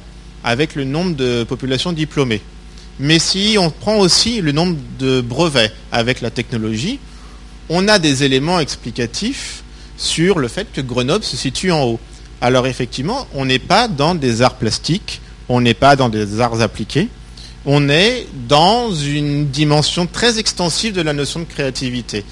avec 0.43 0.75
le 0.75 0.84
nombre 0.84 1.15
de 1.15 1.43
populations 1.43 1.91
diplômées, 1.91 2.41
mais 3.00 3.17
si 3.17 3.58
on 3.60 3.69
prend 3.69 3.98
aussi 3.98 4.41
le 4.41 4.51
nombre 4.51 4.77
de 5.00 5.22
brevets 5.22 5.72
avec 5.91 6.22
la 6.22 6.29
technologie, 6.29 7.00
on 7.69 7.88
a 7.88 7.98
des 7.98 8.24
éléments 8.24 8.60
explicatifs 8.60 9.63
sur 9.98 10.39
le 10.39 10.48
fait 10.48 10.67
que 10.72 10.81
Grenoble 10.81 11.24
se 11.24 11.38
situe 11.38 11.72
en 11.72 11.84
haut. 11.84 12.00
Alors 12.41 12.67
effectivement, 12.67 13.27
on 13.34 13.46
n'est 13.46 13.60
pas 13.60 13.88
dans 13.88 14.15
des 14.15 14.41
arts 14.41 14.55
plastiques, 14.55 15.22
on 15.50 15.62
n'est 15.62 15.74
pas 15.74 15.96
dans 15.96 16.10
des 16.10 16.39
arts 16.39 16.62
appliqués, 16.62 17.10
on 17.66 17.89
est 17.89 18.28
dans 18.48 18.94
une 18.94 19.48
dimension 19.48 20.08
très 20.08 20.39
extensive 20.39 20.94
de 20.94 21.01
la 21.01 21.13
notion 21.13 21.42
de 21.42 21.46
créativité, 21.46 22.24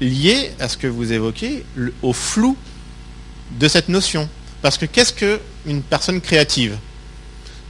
liée 0.00 0.50
à 0.60 0.68
ce 0.68 0.76
que 0.76 0.86
vous 0.86 1.12
évoquez, 1.12 1.64
au 2.02 2.12
flou 2.12 2.56
de 3.58 3.68
cette 3.68 3.88
notion. 3.88 4.28
Parce 4.62 4.78
que 4.78 4.86
qu'est-ce 4.86 5.12
qu'une 5.12 5.82
personne 5.82 6.20
créative? 6.20 6.76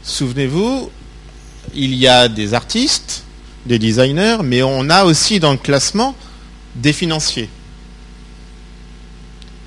Souvenez-vous, 0.05 0.91
il 1.75 1.95
y 1.95 2.07
a 2.07 2.29
des 2.29 2.55
artistes, 2.55 3.25
des 3.67 3.79
designers, 3.79 4.39
mais 4.45 4.63
on 4.63 4.89
a 4.91 5.05
aussi 5.05 5.41
dans 5.41 5.53
le 5.53 5.59
classement 5.59 6.15
des 6.77 6.93
financiers. 6.93 7.49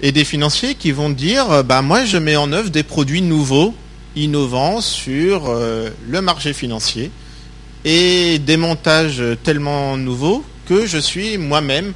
Et 0.02 0.12
des 0.12 0.26
financiers 0.26 0.76
qui 0.76 0.92
vont 0.92 1.10
dire, 1.10 1.64
bah, 1.64 1.82
moi 1.82 2.06
je 2.06 2.18
mets 2.18 2.36
en 2.36 2.52
œuvre 2.52 2.70
des 2.70 2.84
produits 2.84 3.22
nouveaux, 3.22 3.74
innovants 4.16 4.82
sur 4.82 5.50
euh, 5.50 5.90
le 6.08 6.22
marché 6.22 6.54
financier 6.54 7.12
et 7.86 8.40
des 8.40 8.58
montages 8.58 9.24
tellement 9.44 9.96
nouveaux 9.96 10.44
que 10.66 10.88
je 10.88 10.98
suis 10.98 11.38
moi-même 11.38 11.94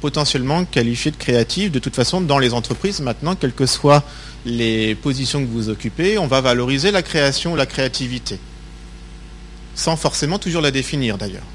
potentiellement 0.00 0.64
qualifié 0.64 1.12
de 1.12 1.16
créatif. 1.16 1.70
De 1.70 1.78
toute 1.78 1.94
façon, 1.94 2.20
dans 2.20 2.38
les 2.38 2.52
entreprises, 2.52 3.00
maintenant, 3.00 3.36
quelles 3.36 3.52
que 3.52 3.66
soient 3.66 4.02
les 4.44 4.94
positions 4.94 5.40
que 5.40 5.50
vous 5.50 5.68
occupez, 5.68 6.18
on 6.18 6.26
va 6.26 6.40
valoriser 6.40 6.90
la 6.90 7.02
création 7.02 7.52
ou 7.52 7.56
la 7.56 7.66
créativité. 7.66 8.38
Sans 9.74 9.96
forcément 9.96 10.38
toujours 10.38 10.62
la 10.62 10.70
définir 10.70 11.16
d'ailleurs. 11.16 11.46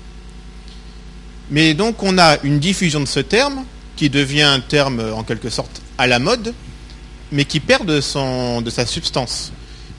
Mais 1.51 1.73
donc 1.73 2.01
on 2.01 2.17
a 2.17 2.37
une 2.43 2.59
diffusion 2.59 2.99
de 2.99 3.07
ce 3.07 3.19
terme 3.19 3.65
qui 3.95 4.09
devient 4.09 4.43
un 4.43 4.59
terme 4.59 5.01
en 5.13 5.23
quelque 5.23 5.49
sorte 5.49 5.81
à 5.97 6.07
la 6.07 6.19
mode, 6.19 6.53
mais 7.31 7.45
qui 7.45 7.59
perd 7.59 7.85
de, 7.85 8.01
sa 8.01 8.85
substance 8.85 9.51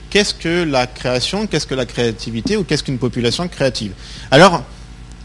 qu'est-ce 0.09 0.33
que 0.33 0.63
la 0.63 0.87
création, 0.87 1.47
qu'est-ce 1.47 1.67
que 1.67 1.75
la 1.75 1.85
créativité 1.85 2.57
ou 2.57 2.63
qu'est-ce 2.63 2.83
qu'une 2.83 2.97
population 2.97 3.47
créative? 3.47 3.93
Alors, 4.31 4.63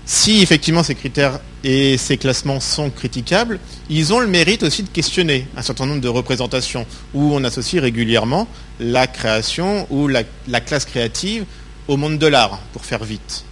si 0.04 0.42
effectivement 0.42 0.82
ces 0.82 0.94
critères 0.94 1.38
et 1.64 1.96
ces 1.96 2.16
classements 2.16 2.60
sont 2.60 2.90
critiquables, 2.90 3.60
ils 3.88 4.12
ont 4.12 4.20
le 4.20 4.26
mérite 4.26 4.62
aussi 4.62 4.82
de 4.82 4.88
questionner 4.88 5.46
un 5.56 5.62
certain 5.62 5.86
nombre 5.86 6.00
de 6.00 6.08
représentations 6.08 6.86
où 7.14 7.32
on 7.34 7.44
associe 7.44 7.80
régulièrement 7.80 8.48
la 8.80 9.06
création 9.06 9.86
ou 9.90 10.08
la, 10.08 10.24
classe 10.60 10.84
créative 10.84 11.44
au 11.88 11.96
monde 11.96 12.18
de 12.18 12.26
l'art, 12.26 12.58
pour 12.72 12.84
faire 12.84 13.04
vite. 13.04 13.44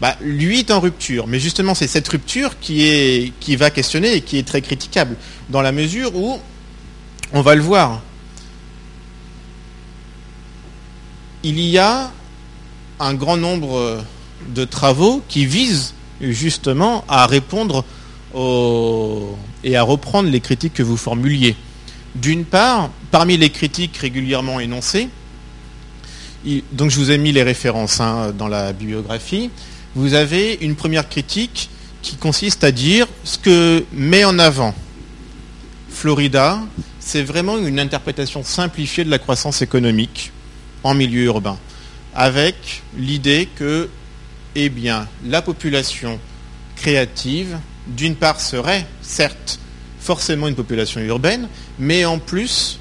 Bah, 0.00 0.16
lui 0.22 0.60
est 0.60 0.70
en 0.70 0.80
rupture, 0.80 1.26
mais 1.26 1.38
justement 1.38 1.74
c'est 1.74 1.86
cette 1.86 2.08
rupture 2.08 2.58
qui, 2.58 2.86
est, 2.86 3.32
qui 3.38 3.56
va 3.56 3.70
questionner 3.70 4.14
et 4.14 4.20
qui 4.22 4.38
est 4.38 4.46
très 4.46 4.60
critiquable, 4.60 5.16
dans 5.50 5.62
la 5.62 5.72
mesure 5.72 6.16
où, 6.16 6.38
on 7.32 7.42
va 7.42 7.54
le 7.54 7.62
voir, 7.62 8.02
il 11.44 11.60
y 11.60 11.78
a 11.78 12.10
un 12.98 13.14
grand 13.14 13.36
nombre 13.36 14.02
de 14.48 14.64
travaux 14.64 15.22
qui 15.28 15.46
visent 15.46 15.94
justement 16.20 17.04
à 17.06 17.26
répondre 17.26 17.84
et 19.62 19.76
à 19.76 19.82
reprendre 19.82 20.28
les 20.30 20.40
critiques 20.40 20.74
que 20.74 20.82
vous 20.82 20.96
formuliez. 20.96 21.54
D'une 22.14 22.44
part, 22.44 22.90
parmi 23.10 23.36
les 23.36 23.50
critiques 23.50 23.96
régulièrement 23.98 24.58
énoncées, 24.58 25.08
donc 26.72 26.90
je 26.90 26.98
vous 26.98 27.10
ai 27.10 27.18
mis 27.18 27.32
les 27.32 27.42
références 27.42 28.00
hein, 28.00 28.32
dans 28.36 28.48
la 28.48 28.72
bibliographie, 28.72 29.50
vous 29.94 30.14
avez 30.14 30.58
une 30.60 30.74
première 30.74 31.08
critique 31.08 31.68
qui 32.02 32.16
consiste 32.16 32.64
à 32.64 32.72
dire 32.72 33.06
ce 33.22 33.38
que 33.38 33.84
met 33.92 34.24
en 34.24 34.38
avant 34.38 34.74
Florida, 35.90 36.60
c'est 37.00 37.22
vraiment 37.22 37.56
une 37.58 37.78
interprétation 37.78 38.42
simplifiée 38.42 39.04
de 39.04 39.10
la 39.10 39.18
croissance 39.18 39.62
économique 39.62 40.32
en 40.84 40.94
milieu 40.94 41.24
urbain, 41.24 41.58
avec 42.14 42.82
l'idée 42.96 43.48
que 43.56 43.88
eh 44.54 44.68
bien, 44.68 45.08
la 45.26 45.42
population 45.42 46.20
créative, 46.76 47.58
d'une 47.88 48.14
part, 48.14 48.40
serait 48.40 48.86
certes 49.02 49.58
forcément 49.98 50.46
une 50.46 50.54
population 50.54 51.00
urbaine, 51.00 51.48
mais 51.78 52.04
en 52.04 52.18
plus 52.18 52.78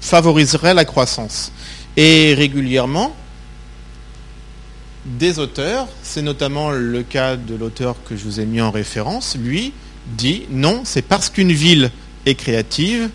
favoriserait 0.00 0.74
la 0.74 0.84
croissance. 0.84 1.52
Et 1.96 2.34
régulièrement, 2.34 3.14
des 5.06 5.38
auteurs, 5.38 5.86
c'est 6.02 6.22
notamment 6.22 6.70
le 6.70 7.02
cas 7.02 7.36
de 7.36 7.54
l'auteur 7.54 7.96
que 8.04 8.16
je 8.16 8.24
vous 8.24 8.40
ai 8.40 8.44
mis 8.44 8.60
en 8.60 8.70
référence, 8.72 9.36
lui 9.40 9.72
dit 10.06 10.42
non, 10.50 10.82
c'est 10.84 11.02
parce 11.02 11.30
qu'une 11.30 11.52
ville 11.52 11.90
est 12.26 12.34
créative 12.34 13.08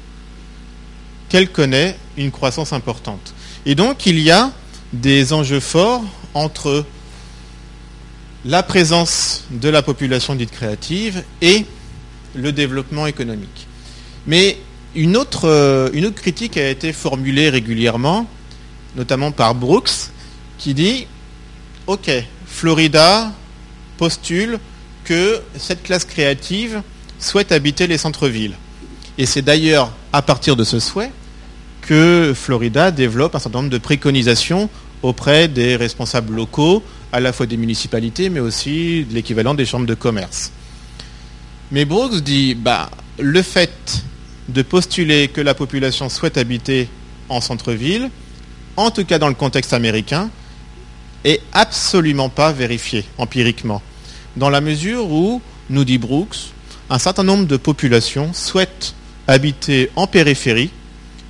qu'elle 1.30 1.50
connaît 1.50 1.98
une 2.18 2.32
croissance 2.32 2.74
importante. 2.74 3.34
Et 3.66 3.76
donc 3.76 4.06
il 4.06 4.20
y 4.20 4.32
a 4.32 4.52
des 4.94 5.34
enjeux 5.34 5.60
forts 5.60 6.04
entre 6.34 6.86
la 8.44 8.64
présence 8.64 9.44
de 9.52 9.70
la 9.70 9.82
population 9.84 10.36
dite 10.36 10.52
créative 10.52 11.24
et 11.42 11.66
le 12.34 12.52
développement 12.52 13.06
économique. 13.06 13.68
Mais 14.26 14.58
une 14.96 15.16
autre, 15.16 15.48
euh, 15.48 15.90
une 15.94 16.06
autre 16.06 16.16
critique 16.16 16.58
a 16.58 16.70
été 16.70 16.92
formulée 16.92 17.50
régulièrement, 17.50 18.28
notamment 18.96 19.32
par 19.32 19.54
Brooks, 19.54 20.10
qui 20.58 20.74
dit, 20.74 21.08
OK, 21.88 22.10
Florida 22.46 23.32
postule 23.98 24.60
que 25.04 25.42
cette 25.58 25.84
classe 25.84 26.06
créative 26.06 26.82
souhaite 27.20 27.52
habiter 27.52 27.88
les 27.88 27.98
centres-villes. 27.98 28.56
Et 29.18 29.26
c'est 29.26 29.42
d'ailleurs 29.42 29.92
à 30.14 30.22
partir 30.22 30.56
de 30.56 30.64
ce 30.64 30.80
souhait 30.80 31.12
que 31.82 32.34
Florida 32.36 32.92
développe 32.92 33.36
un 33.36 33.40
certain 33.40 33.60
nombre 33.60 33.72
de 33.72 33.78
préconisations 33.78 34.70
auprès 35.04 35.48
des 35.48 35.76
responsables 35.76 36.36
locaux, 36.36 36.84
à 37.12 37.20
la 37.20 37.34
fois 37.34 37.46
des 37.46 37.58
municipalités, 37.58 38.30
mais 38.30 38.40
aussi 38.40 39.06
de 39.10 39.14
l'équivalent 39.14 39.54
des 39.54 39.66
chambres 39.66 39.88
de 39.88 39.96
commerce. 39.96 40.52
Mais 41.72 41.86
Brooks 41.86 42.22
dit, 42.22 42.56
bah, 42.56 42.90
le 43.20 43.42
fait 43.42 44.04
de 44.50 44.62
postuler 44.62 45.28
que 45.28 45.42
la 45.42 45.54
population 45.54 46.10
souhaite 46.10 46.38
habiter 46.38 46.88
en 47.30 47.42
centre-ville, 47.42 48.10
en 48.78 48.92
tout 48.92 49.06
cas 49.06 49.20
dans 49.20 49.30
le 49.30 49.34
contexte 49.34 49.74
américain, 49.74 50.30
est 51.24 51.42
absolument 51.54 52.30
pas 52.30 52.52
vérifié 52.52 53.06
empiriquement. 53.18 53.82
Dans 54.38 54.50
la 54.50 54.62
mesure 54.62 55.12
où, 55.12 55.42
nous 55.70 55.84
dit 55.84 55.98
Brooks, 55.98 56.38
un 56.90 57.00
certain 57.00 57.24
nombre 57.24 57.46
de 57.46 57.58
populations 57.58 58.34
souhaitent 58.34 58.94
habiter 59.28 59.90
en 59.96 60.08
périphérie, 60.08 60.72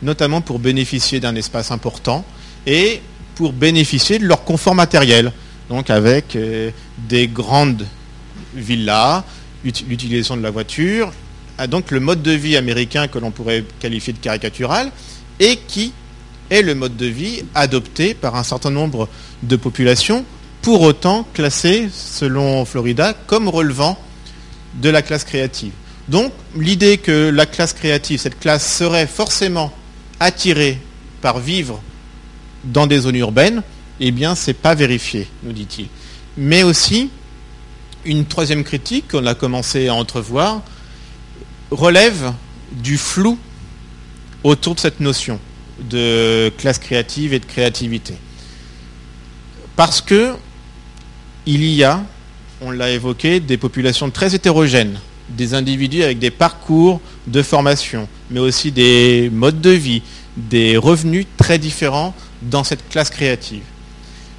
notamment 0.02 0.42
pour 0.42 0.60
bénéficier 0.60 1.20
d'un 1.20 1.36
espace 1.36 1.72
important 1.72 2.26
et 2.66 3.02
pour 3.36 3.54
bénéficier 3.54 4.20
de 4.20 4.26
leur 4.26 4.44
confort 4.44 4.76
matériel, 4.76 5.32
donc 5.70 5.90
avec 5.90 6.36
euh, 6.36 6.72
des 6.98 7.28
grandes 7.28 7.86
villas, 8.54 9.24
l'utilisation 9.64 10.36
de 10.36 10.42
la 10.42 10.52
voiture, 10.52 11.12
a 11.58 11.68
donc 11.68 11.92
le 11.92 12.00
mode 12.00 12.22
de 12.22 12.32
vie 12.32 12.58
américain 12.58 13.08
que 13.08 13.20
l'on 13.20 13.32
pourrait 13.32 13.64
qualifier 13.80 14.14
de 14.14 14.18
caricatural 14.18 14.92
et 15.40 15.58
qui 15.68 15.94
est 16.50 16.62
le 16.62 16.76
mode 16.76 16.98
de 16.98 17.06
vie 17.06 17.44
adopté 17.56 18.14
par 18.14 18.36
un 18.36 18.44
certain 18.44 18.72
nombre 18.72 19.08
de 19.44 19.56
populations, 19.56 20.26
pour 20.62 20.82
autant 20.82 21.26
classées, 21.34 21.90
selon 21.92 22.66
Florida, 22.66 23.14
comme 23.26 23.48
relevant 23.48 23.98
de 24.76 24.90
la 24.90 25.02
classe 25.02 25.24
créative. 25.24 25.72
Donc 26.08 26.32
l'idée 26.56 26.98
que 26.98 27.30
la 27.30 27.46
classe 27.46 27.74
créative, 27.74 28.20
cette 28.20 28.40
classe 28.40 28.78
serait 28.78 29.08
forcément 29.08 29.72
attirée 30.22 30.78
par 31.20 31.40
vivre 31.40 31.82
dans 32.64 32.88
des 32.88 33.00
zones 33.00 33.16
urbaines, 33.16 33.64
eh 34.00 34.12
bien, 34.12 34.36
c'est 34.36 34.54
pas 34.54 34.76
vérifié, 34.76 35.28
nous 35.44 35.52
dit-il. 35.52 35.88
Mais 36.38 36.64
aussi, 36.64 37.10
une 38.06 38.26
troisième 38.26 38.64
critique 38.64 39.10
qu'on 39.10 39.26
a 39.26 39.34
commencé 39.34 39.88
à 39.88 39.96
entrevoir 39.96 40.62
relève 41.72 42.34
du 42.72 42.98
flou 42.98 43.38
autour 44.44 44.76
de 44.76 44.80
cette 44.80 45.00
notion 45.00 45.40
de 45.90 46.52
classe 46.58 46.80
créative 46.80 47.34
et 47.34 47.40
de 47.40 47.46
créativité. 47.46 48.14
Parce 49.76 50.02
que 50.02 50.36
il 51.48 51.66
y 51.66 51.84
a, 51.84 52.04
on 52.62 52.70
l'a 52.70 52.92
évoqué, 52.92 53.40
des 53.40 53.58
populations 53.58 54.12
très 54.12 54.36
hétérogènes, 54.36 55.00
des 55.36 55.54
individus 55.54 56.04
avec 56.04 56.20
des 56.20 56.32
parcours 56.32 57.02
de 57.28 57.42
formation, 57.42 58.08
mais 58.30 58.40
aussi 58.40 58.72
des 58.72 59.30
modes 59.32 59.62
de 59.62 59.70
vie, 59.70 60.02
des 60.38 60.78
revenus 60.78 61.26
très 61.38 61.58
différents 61.58 62.14
dans 62.42 62.64
cette 62.64 62.88
classe 62.90 63.10
créative. 63.10 63.64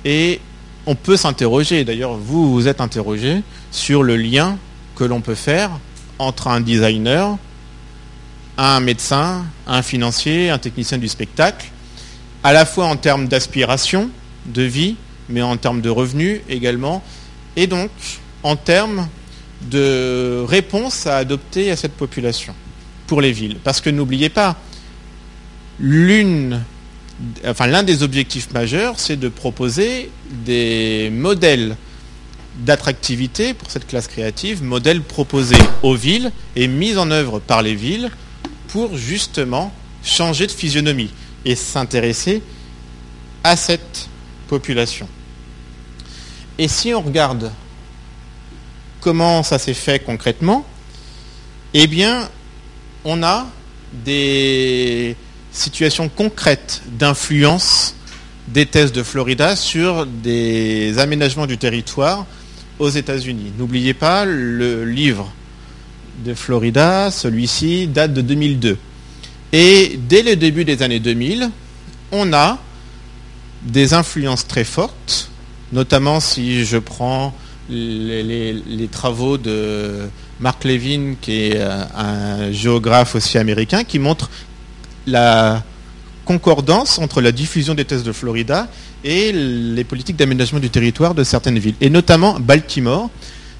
Et 0.05 0.41
on 0.87 0.95
peut 0.95 1.17
s'interroger, 1.17 1.85
d'ailleurs 1.85 2.17
vous 2.17 2.53
vous 2.53 2.69
êtes 2.69 2.81
interrogé, 2.81 3.43
sur 3.71 4.03
le 4.03 4.17
lien 4.17 4.59
que 4.97 5.05
l'on 5.05 5.21
peut 5.21 5.35
faire 5.35 5.71
entre 6.19 6.49
un 6.49 6.61
designer, 6.61 7.37
un 8.59 8.81
médecin, 8.81 9.45
un 9.67 9.83
financier, 9.83 10.51
un 10.51 10.59
technicien 10.59 10.99
du 10.99 11.09
spectacle, 11.09 11.71
à 12.45 12.53
la 12.53 12.67
fois 12.67 12.87
en 12.87 12.97
termes 12.97 13.29
d'aspiration, 13.29 14.11
de 14.47 14.63
vie, 14.63 14.97
mais 15.29 15.43
en 15.43 15.57
termes 15.57 15.81
de 15.81 15.89
revenus 15.89 16.41
également, 16.49 17.03
et 17.57 17.67
donc 17.67 17.91
en 18.43 18.57
termes 18.57 19.09
de 19.71 20.45
réponse 20.47 21.07
à 21.07 21.17
adopter 21.17 21.71
à 21.71 21.77
cette 21.77 21.93
population 21.93 22.55
pour 23.07 23.21
les 23.21 23.33
villes. 23.33 23.59
Parce 23.63 23.81
que 23.81 23.91
n'oubliez 23.91 24.29
pas, 24.29 24.57
l'un 25.81 26.63
des 27.83 28.03
objectifs 28.03 28.51
majeurs, 28.53 28.95
c'est 28.99 29.17
de 29.17 29.29
proposer 29.29 30.11
des 30.45 31.11
modèles 31.11 31.77
d'attractivité 32.59 33.55
pour 33.55 33.71
cette 33.71 33.87
classe 33.87 34.09
créative, 34.09 34.63
modèles 34.63 35.03
proposés 35.03 35.57
aux 35.83 35.95
villes 35.95 36.31
et 36.57 36.69
mis 36.69 36.97
en 36.97 37.11
œuvre 37.11 37.39
par 37.39 37.63
les 37.63 37.75
villes 37.75 38.11
pour 38.69 38.97
justement 38.97 39.73
changer 40.05 40.47
de 40.47 40.53
physionomie 40.53 41.11
et 41.45 41.55
s'intéresser 41.57 42.43
à 43.45 43.57
cette 43.57 44.09
population. 44.49 45.09
Et 46.59 46.69
si 46.69 46.93
on 46.93 47.01
regarde 47.01 47.51
comment 49.03 49.43
ça 49.43 49.59
s'est 49.59 49.75
fait 49.75 49.99
concrètement, 49.99 50.65
eh 51.75 51.87
bien, 51.87 52.31
on 53.05 53.23
a 53.23 53.47
des 53.93 55.17
situation 55.51 56.09
concrète 56.09 56.81
d'influence 56.87 57.95
des 58.49 58.65
thèses 58.65 58.93
de 58.93 59.03
Florida 59.03 59.55
sur 59.55 60.07
des 60.07 60.99
aménagements 60.99 61.47
du 61.47 61.59
territoire 61.59 62.27
aux 62.79 62.89
États-Unis. 62.89 63.53
N'oubliez 63.59 63.93
pas, 63.93 64.25
le 64.25 64.87
livre 64.87 65.31
de 66.25 66.33
Florida, 66.33 67.11
celui-ci, 67.11 67.87
date 67.87 68.15
de 68.15 68.23
2002. 68.23 68.79
Et 69.53 69.99
dès 70.09 70.23
le 70.23 70.37
début 70.37 70.65
des 70.65 70.83
années 70.83 71.01
2000, 71.01 71.51
on 72.13 72.33
a 72.33 72.59
des 73.63 73.93
influences 73.93 74.47
très 74.47 74.65
fortes, 74.65 75.31
notamment 75.73 76.21
si 76.21 76.65
je 76.65 76.79
prends 76.79 77.35
les, 77.69 78.89
travaux 78.91 79.39
de 79.39 80.09
Mark 80.41 80.65
Levin, 80.65 81.15
qui 81.21 81.33
est 81.33 81.61
un 81.61 82.51
géographe 82.53 83.15
aussi 83.15 83.39
américain, 83.39 83.85
qui 83.85 83.99
montre 83.99 84.31
la 85.07 85.63
concordance 86.25 86.99
entre 86.99 87.21
la 87.21 87.33
diffusion 87.33 87.75
des 87.75 87.85
tests 87.85 88.07
de 88.07 88.13
Florida 88.13 88.69
et 89.05 89.33
les 89.33 89.85
politiques 89.85 90.17
d'aménagement 90.17 90.61
du 90.61 90.71
territoire 90.71 91.15
de 91.15 91.25
certaines 91.25 91.59
villes, 91.59 91.75
et 91.81 91.91
notamment 91.91 92.39
Baltimore. 92.39 93.11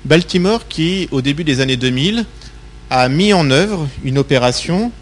Baltimore 0.05 0.67
qui, 0.69 1.09
au 1.11 1.21
début 1.21 1.45
des 1.45 1.61
années 1.61 1.77
2000, 1.77 2.25
a 2.91 3.09
mis 3.09 3.33
en 3.33 3.51
œuvre 3.51 3.89
une 4.05 4.19
opération 4.19 4.93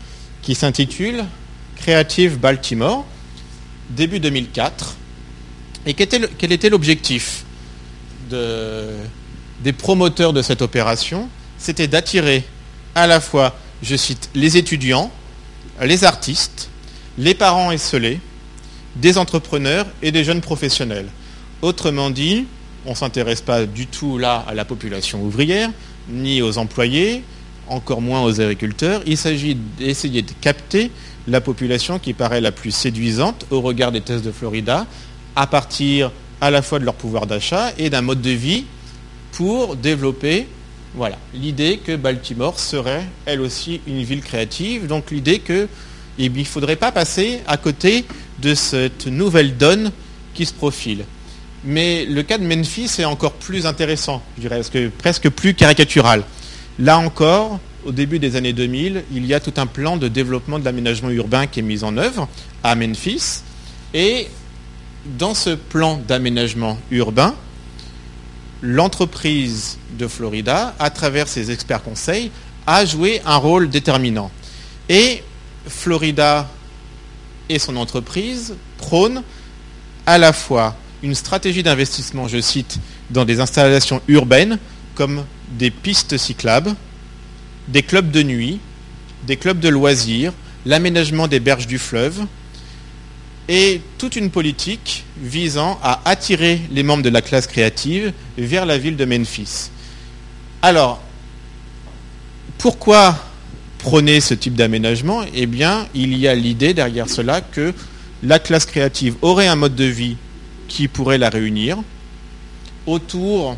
qui 0.42 0.54
s'intitule 0.54 1.24
Creative 1.76 2.38
Baltimore, 2.38 3.04
début 3.90 4.20
2004. 4.20 4.96
Et 5.86 5.94
quel 5.94 6.52
était 6.52 6.70
l'objectif? 6.70 7.44
Des 8.30 9.72
promoteurs 9.72 10.32
de 10.32 10.42
cette 10.42 10.62
opération 10.62 11.28
C'était 11.58 11.88
d'attirer 11.88 12.44
à 12.94 13.06
la 13.06 13.20
fois, 13.20 13.56
je 13.82 13.96
cite, 13.96 14.30
les 14.34 14.56
étudiants, 14.56 15.10
les 15.80 16.04
artistes, 16.04 16.68
les 17.18 17.34
parents 17.34 17.70
esselés, 17.70 18.20
des 18.96 19.18
entrepreneurs 19.18 19.86
et 20.02 20.10
des 20.12 20.24
jeunes 20.24 20.40
professionnels. 20.40 21.08
Autrement 21.62 22.10
dit, 22.10 22.46
on 22.86 22.90
ne 22.90 22.96
s'intéresse 22.96 23.40
pas 23.40 23.66
du 23.66 23.86
tout 23.86 24.18
là 24.18 24.44
à 24.48 24.54
la 24.54 24.64
population 24.64 25.22
ouvrière, 25.22 25.70
ni 26.08 26.42
aux 26.42 26.58
employés, 26.58 27.22
encore 27.68 28.00
moins 28.00 28.22
aux 28.22 28.40
agriculteurs. 28.40 29.02
Il 29.06 29.16
s'agit 29.16 29.54
d'essayer 29.54 30.22
de 30.22 30.32
capter 30.40 30.90
la 31.28 31.40
population 31.40 31.98
qui 31.98 32.14
paraît 32.14 32.40
la 32.40 32.52
plus 32.52 32.72
séduisante 32.72 33.46
au 33.50 33.60
regard 33.60 33.92
des 33.92 34.00
tests 34.00 34.24
de 34.24 34.32
Florida, 34.32 34.86
à 35.36 35.46
partir 35.46 36.10
à 36.40 36.50
la 36.50 36.62
fois 36.62 36.78
de 36.78 36.84
leur 36.84 36.94
pouvoir 36.94 37.26
d'achat 37.26 37.72
et 37.78 37.90
d'un 37.90 38.02
mode 38.02 38.22
de 38.22 38.30
vie 38.30 38.64
pour 39.32 39.76
développer 39.76 40.46
voilà, 40.94 41.18
l'idée 41.34 41.78
que 41.78 41.94
Baltimore 41.94 42.58
serait, 42.58 43.04
elle 43.24 43.40
aussi, 43.40 43.80
une 43.86 44.02
ville 44.02 44.22
créative. 44.22 44.88
Donc 44.88 45.12
l'idée 45.12 45.38
qu'il 45.38 45.68
eh 46.18 46.28
ne 46.28 46.44
faudrait 46.44 46.76
pas 46.76 46.90
passer 46.90 47.40
à 47.46 47.56
côté 47.56 48.04
de 48.40 48.54
cette 48.54 49.06
nouvelle 49.06 49.56
donne 49.56 49.92
qui 50.34 50.46
se 50.46 50.52
profile. 50.52 51.04
Mais 51.64 52.04
le 52.06 52.22
cas 52.22 52.38
de 52.38 52.44
Memphis 52.44 52.90
est 52.98 53.04
encore 53.04 53.34
plus 53.34 53.66
intéressant, 53.66 54.22
je 54.36 54.42
dirais, 54.42 54.62
que 54.72 54.88
presque 54.88 55.28
plus 55.28 55.54
caricatural. 55.54 56.24
Là 56.78 56.98
encore, 56.98 57.60
au 57.86 57.92
début 57.92 58.18
des 58.18 58.34
années 58.34 58.52
2000, 58.52 59.04
il 59.12 59.26
y 59.26 59.34
a 59.34 59.40
tout 59.40 59.54
un 59.58 59.66
plan 59.66 59.96
de 59.96 60.08
développement 60.08 60.58
de 60.58 60.64
l'aménagement 60.64 61.10
urbain 61.10 61.46
qui 61.46 61.60
est 61.60 61.62
mis 61.62 61.84
en 61.84 61.96
œuvre 61.98 62.28
à 62.64 62.74
Memphis. 62.74 63.42
Et 63.94 64.26
dans 65.04 65.34
ce 65.34 65.50
plan 65.50 66.00
d'aménagement 66.06 66.78
urbain, 66.90 67.34
l'entreprise 68.62 69.78
de 69.98 70.06
Florida, 70.06 70.74
à 70.78 70.90
travers 70.90 71.28
ses 71.28 71.50
experts 71.50 71.82
conseils, 71.82 72.30
a 72.66 72.84
joué 72.84 73.20
un 73.24 73.36
rôle 73.36 73.70
déterminant. 73.70 74.30
Et 74.88 75.22
Florida 75.66 76.48
et 77.48 77.58
son 77.58 77.76
entreprise 77.76 78.54
prônent 78.78 79.22
à 80.06 80.18
la 80.18 80.32
fois 80.32 80.76
une 81.02 81.14
stratégie 81.14 81.62
d'investissement, 81.62 82.28
je 82.28 82.40
cite, 82.40 82.78
dans 83.10 83.24
des 83.24 83.40
installations 83.40 84.02
urbaines 84.08 84.58
comme 84.94 85.24
des 85.50 85.70
pistes 85.70 86.16
cyclables, 86.18 86.74
des 87.68 87.82
clubs 87.82 88.10
de 88.10 88.22
nuit, 88.22 88.60
des 89.26 89.36
clubs 89.36 89.58
de 89.58 89.68
loisirs, 89.68 90.32
l'aménagement 90.66 91.26
des 91.26 91.40
berges 91.40 91.66
du 91.66 91.78
fleuve, 91.78 92.26
et 93.48 93.80
toute 93.98 94.16
une 94.16 94.30
politique 94.30 95.04
visant 95.20 95.78
à 95.82 96.00
attirer 96.04 96.60
les 96.70 96.82
membres 96.82 97.02
de 97.02 97.08
la 97.10 97.22
classe 97.22 97.46
créative 97.46 98.12
vers 98.38 98.66
la 98.66 98.78
ville 98.78 98.96
de 98.96 99.04
Memphis. 99.04 99.70
Alors, 100.62 101.00
pourquoi 102.58 103.16
prôner 103.78 104.20
ce 104.20 104.34
type 104.34 104.54
d'aménagement? 104.54 105.22
Eh 105.34 105.46
bien, 105.46 105.88
il 105.94 106.16
y 106.16 106.28
a 106.28 106.34
l'idée 106.34 106.74
derrière 106.74 107.08
cela 107.08 107.40
que 107.40 107.72
la 108.22 108.38
classe 108.38 108.66
créative 108.66 109.16
aurait 109.22 109.48
un 109.48 109.56
mode 109.56 109.74
de 109.74 109.84
vie 109.84 110.16
qui 110.68 110.86
pourrait 110.86 111.18
la 111.18 111.30
réunir 111.30 111.78
autour 112.86 113.56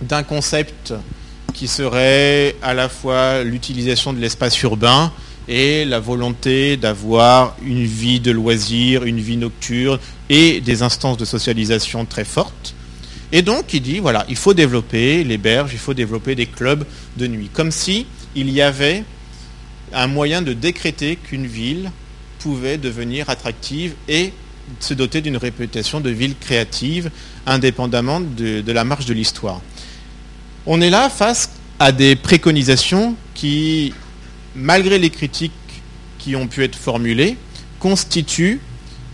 d'un 0.00 0.22
concept 0.22 0.94
qui 1.54 1.68
serait 1.68 2.56
à 2.62 2.72
la 2.72 2.88
fois 2.88 3.42
l'utilisation 3.42 4.12
de 4.12 4.20
l'espace 4.20 4.60
urbain 4.62 5.12
et 5.48 5.84
la 5.84 5.98
volonté 5.98 6.76
d'avoir 6.76 7.56
une 7.64 7.84
vie 7.84 8.20
de 8.20 8.30
loisirs, 8.30 9.04
une 9.04 9.18
vie 9.18 9.38
nocturne 9.38 9.98
et 10.28 10.60
des 10.60 10.82
instances 10.82 11.16
de 11.16 11.24
socialisation 11.24 12.04
très 12.04 12.24
fortes. 12.24 12.74
Et 13.32 13.42
donc, 13.42 13.74
il 13.74 13.80
dit, 13.80 13.98
voilà, 13.98 14.24
il 14.28 14.36
faut 14.36 14.54
développer 14.54 15.24
les 15.24 15.38
berges, 15.38 15.72
il 15.72 15.78
faut 15.78 15.94
développer 15.94 16.34
des 16.34 16.46
clubs 16.46 16.84
de 17.16 17.26
nuit. 17.26 17.50
Comme 17.52 17.70
si 17.70 18.06
y 18.34 18.60
avait 18.60 19.04
un 19.92 20.06
moyen 20.06 20.42
de 20.42 20.52
décréter 20.52 21.16
qu'une 21.16 21.46
ville 21.46 21.90
pouvait 22.38 22.78
devenir 22.78 23.30
attractive 23.30 23.94
et 24.06 24.32
se 24.80 24.94
doter 24.94 25.20
d'une 25.22 25.36
réputation 25.36 26.00
de 26.00 26.10
ville 26.10 26.34
créative, 26.38 27.10
indépendamment 27.46 28.20
de, 28.20 28.60
de 28.60 28.72
la 28.72 28.84
marche 28.84 29.06
de 29.06 29.14
l'histoire. 29.14 29.60
On 30.66 30.80
est 30.80 30.90
là 30.90 31.08
face 31.08 31.50
à 31.78 31.92
des 31.92 32.16
préconisations 32.16 33.14
qui, 33.34 33.94
malgré 34.58 34.98
les 34.98 35.10
critiques 35.10 35.52
qui 36.18 36.36
ont 36.36 36.46
pu 36.46 36.64
être 36.64 36.76
formulées, 36.76 37.36
constituent 37.78 38.60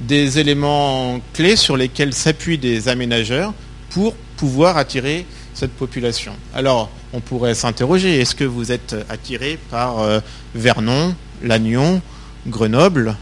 des 0.00 0.38
éléments 0.38 1.20
clés 1.33 1.57
sur 1.57 1.76
lesquels 1.76 2.14
s'appuient 2.14 2.59
des 2.59 2.88
aménageurs 2.88 3.52
pour 3.90 4.14
pouvoir 4.37 4.76
attirer 4.76 5.26
cette 5.52 5.72
population. 5.72 6.33
Alors, 6.54 6.90
on 7.12 7.20
pourrait 7.20 7.54
s'interroger, 7.54 8.20
est-ce 8.20 8.35
que 8.35 8.44
vous 8.44 8.72
êtes 8.72 8.96
attiré 9.09 9.59
par 9.70 10.00
euh, 10.00 10.20
Vernon, 10.54 11.14
Lannion, 11.42 12.02
Grenoble, 12.48 13.16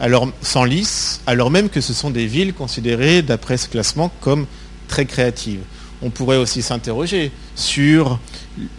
alors, 0.00 0.28
sans 0.42 0.64
lice, 0.64 1.20
alors 1.26 1.50
même 1.50 1.68
que 1.68 1.80
ce 1.80 1.92
sont 1.92 2.10
des 2.10 2.26
villes 2.26 2.54
considérées, 2.54 3.22
d'après 3.22 3.56
ce 3.56 3.68
classement, 3.68 4.10
comme 4.20 4.46
très 4.88 5.06
créatives? 5.06 5.60
On 6.02 6.10
pourrait 6.10 6.36
aussi 6.36 6.62
s'interroger 6.62 7.32
sur 7.56 8.18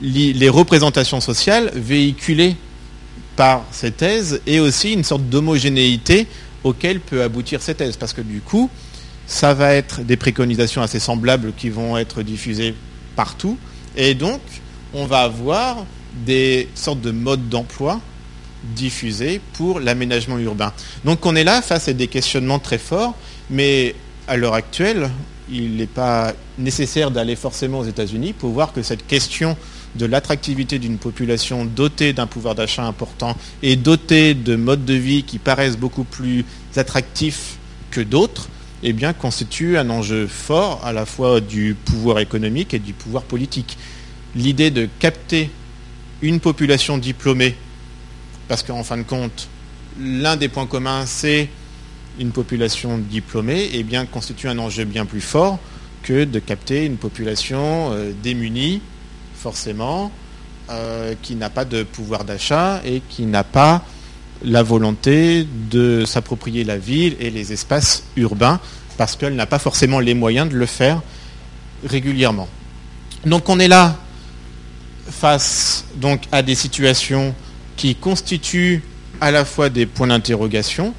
les 0.01 0.49
représentations 0.49 1.19
sociales 1.19 1.71
véhiculées 1.75 2.55
par 3.39 3.63
ces 3.71 3.91
thèses 3.91 4.41
et 4.45 4.59
aussi 4.59 4.91
une 4.91 5.05
sorte 5.05 5.23
d'homogénéité 5.29 6.27
auquel 6.65 6.99
peut 6.99 7.23
aboutir 7.23 7.61
cette 7.61 7.77
thèse. 7.77 7.95
Parce 7.95 8.11
que 8.11 8.19
du 8.19 8.41
coup, 8.41 8.69
ça 9.27 9.53
va 9.53 9.75
être 9.75 10.01
des 10.01 10.17
préconisations 10.17 10.81
assez 10.81 10.99
semblables 10.99 11.53
qui 11.55 11.69
vont 11.69 11.97
être 11.97 12.21
diffusées 12.21 12.75
partout. 13.15 13.57
Et 13.95 14.13
donc, 14.13 14.41
on 14.93 15.05
va 15.05 15.19
avoir 15.19 15.85
des 16.25 16.67
sortes 16.75 16.99
de 16.99 17.11
modes 17.11 17.47
d'emploi 17.47 18.01
diffusés 18.75 19.39
pour 19.53 19.79
l'aménagement 19.79 20.37
urbain. 20.37 20.73
Donc 21.05 21.25
on 21.25 21.33
est 21.33 21.45
là 21.45 21.61
face 21.61 21.87
à 21.87 21.93
des 21.93 22.07
questionnements 22.07 22.59
très 22.59 22.77
forts, 22.77 23.15
mais 23.49 23.95
à 24.27 24.35
l'heure 24.35 24.53
actuelle, 24.53 25.09
il 25.49 25.77
n'est 25.77 25.87
pas 25.87 26.33
nécessaire 26.57 27.09
d'aller 27.09 27.37
forcément 27.37 27.79
aux 27.79 27.85
États-Unis 27.85 28.33
pour 28.33 28.49
voir 28.49 28.73
que 28.73 28.83
cette 28.83 29.07
question 29.07 29.55
de 29.95 30.05
l'attractivité 30.05 30.79
d'une 30.79 30.97
population 30.97 31.65
dotée 31.65 32.13
d'un 32.13 32.27
pouvoir 32.27 32.55
d'achat 32.55 32.85
important 32.85 33.35
et 33.63 33.75
dotée 33.75 34.33
de 34.33 34.55
modes 34.55 34.85
de 34.85 34.93
vie 34.93 35.23
qui 35.23 35.39
paraissent 35.39 35.77
beaucoup 35.77 36.03
plus 36.03 36.45
attractifs 36.75 37.57
que 37.91 38.01
d'autres, 38.01 38.49
eh 38.83 38.95
constitue 39.19 39.77
un 39.77 39.89
enjeu 39.89 40.27
fort 40.27 40.81
à 40.85 40.93
la 40.93 41.05
fois 41.05 41.41
du 41.41 41.75
pouvoir 41.85 42.19
économique 42.19 42.73
et 42.73 42.79
du 42.79 42.93
pouvoir 42.93 43.23
politique. 43.23 43.77
L'idée 44.35 44.71
de 44.71 44.87
capter 44.99 45.49
une 46.21 46.39
population 46.39 46.97
diplômée, 46.97 47.55
parce 48.47 48.63
qu'en 48.63 48.83
fin 48.83 48.97
de 48.97 49.03
compte, 49.03 49.47
l'un 49.99 50.37
des 50.37 50.47
points 50.47 50.67
communs, 50.67 51.05
c'est 51.05 51.49
une 52.19 52.31
population 52.31 52.97
diplômée, 52.97 53.69
eh 53.73 53.85
constitue 54.11 54.47
un 54.47 54.59
enjeu 54.59 54.85
bien 54.85 55.05
plus 55.05 55.21
fort 55.21 55.59
que 56.03 56.23
de 56.23 56.39
capter 56.39 56.85
une 56.85 56.97
population 56.97 57.91
euh, 57.91 58.11
démunie, 58.23 58.81
forcément, 59.39 60.11
euh, 60.69 61.15
qui 61.21 61.35
n'a 61.35 61.49
pas 61.49 61.65
de 61.65 61.83
pouvoir 61.83 62.25
d'achat 62.25 62.81
et 62.85 63.01
qui 63.09 63.25
n'a 63.25 63.43
pas 63.43 63.83
la 64.43 64.63
volonté 64.63 65.47
de 65.71 66.05
s'approprier 66.05 66.63
la 66.63 66.77
ville 66.77 67.15
et 67.19 67.29
les 67.29 67.51
espaces 67.51 68.03
urbains 68.15 68.59
parce 68.97 69.15
qu'elle 69.15 69.35
n'a 69.35 69.45
pas 69.45 69.59
forcément 69.59 69.99
les 69.99 70.13
moyens 70.13 70.49
de 70.49 70.55
le 70.55 70.65
faire 70.65 71.01
régulièrement. 71.85 72.47
Donc 73.25 73.49
on 73.49 73.59
est 73.59 73.67
là 73.67 73.97
face 75.09 75.85
donc 75.95 76.23
à 76.31 76.41
des 76.41 76.55
situations 76.55 77.33
qui 77.75 77.95
constituent 77.95 78.83
à 79.21 79.31
la 79.31 79.45
fois 79.45 79.69
des 79.69 79.85
points 79.85 80.07
d'interrogation 80.07 80.93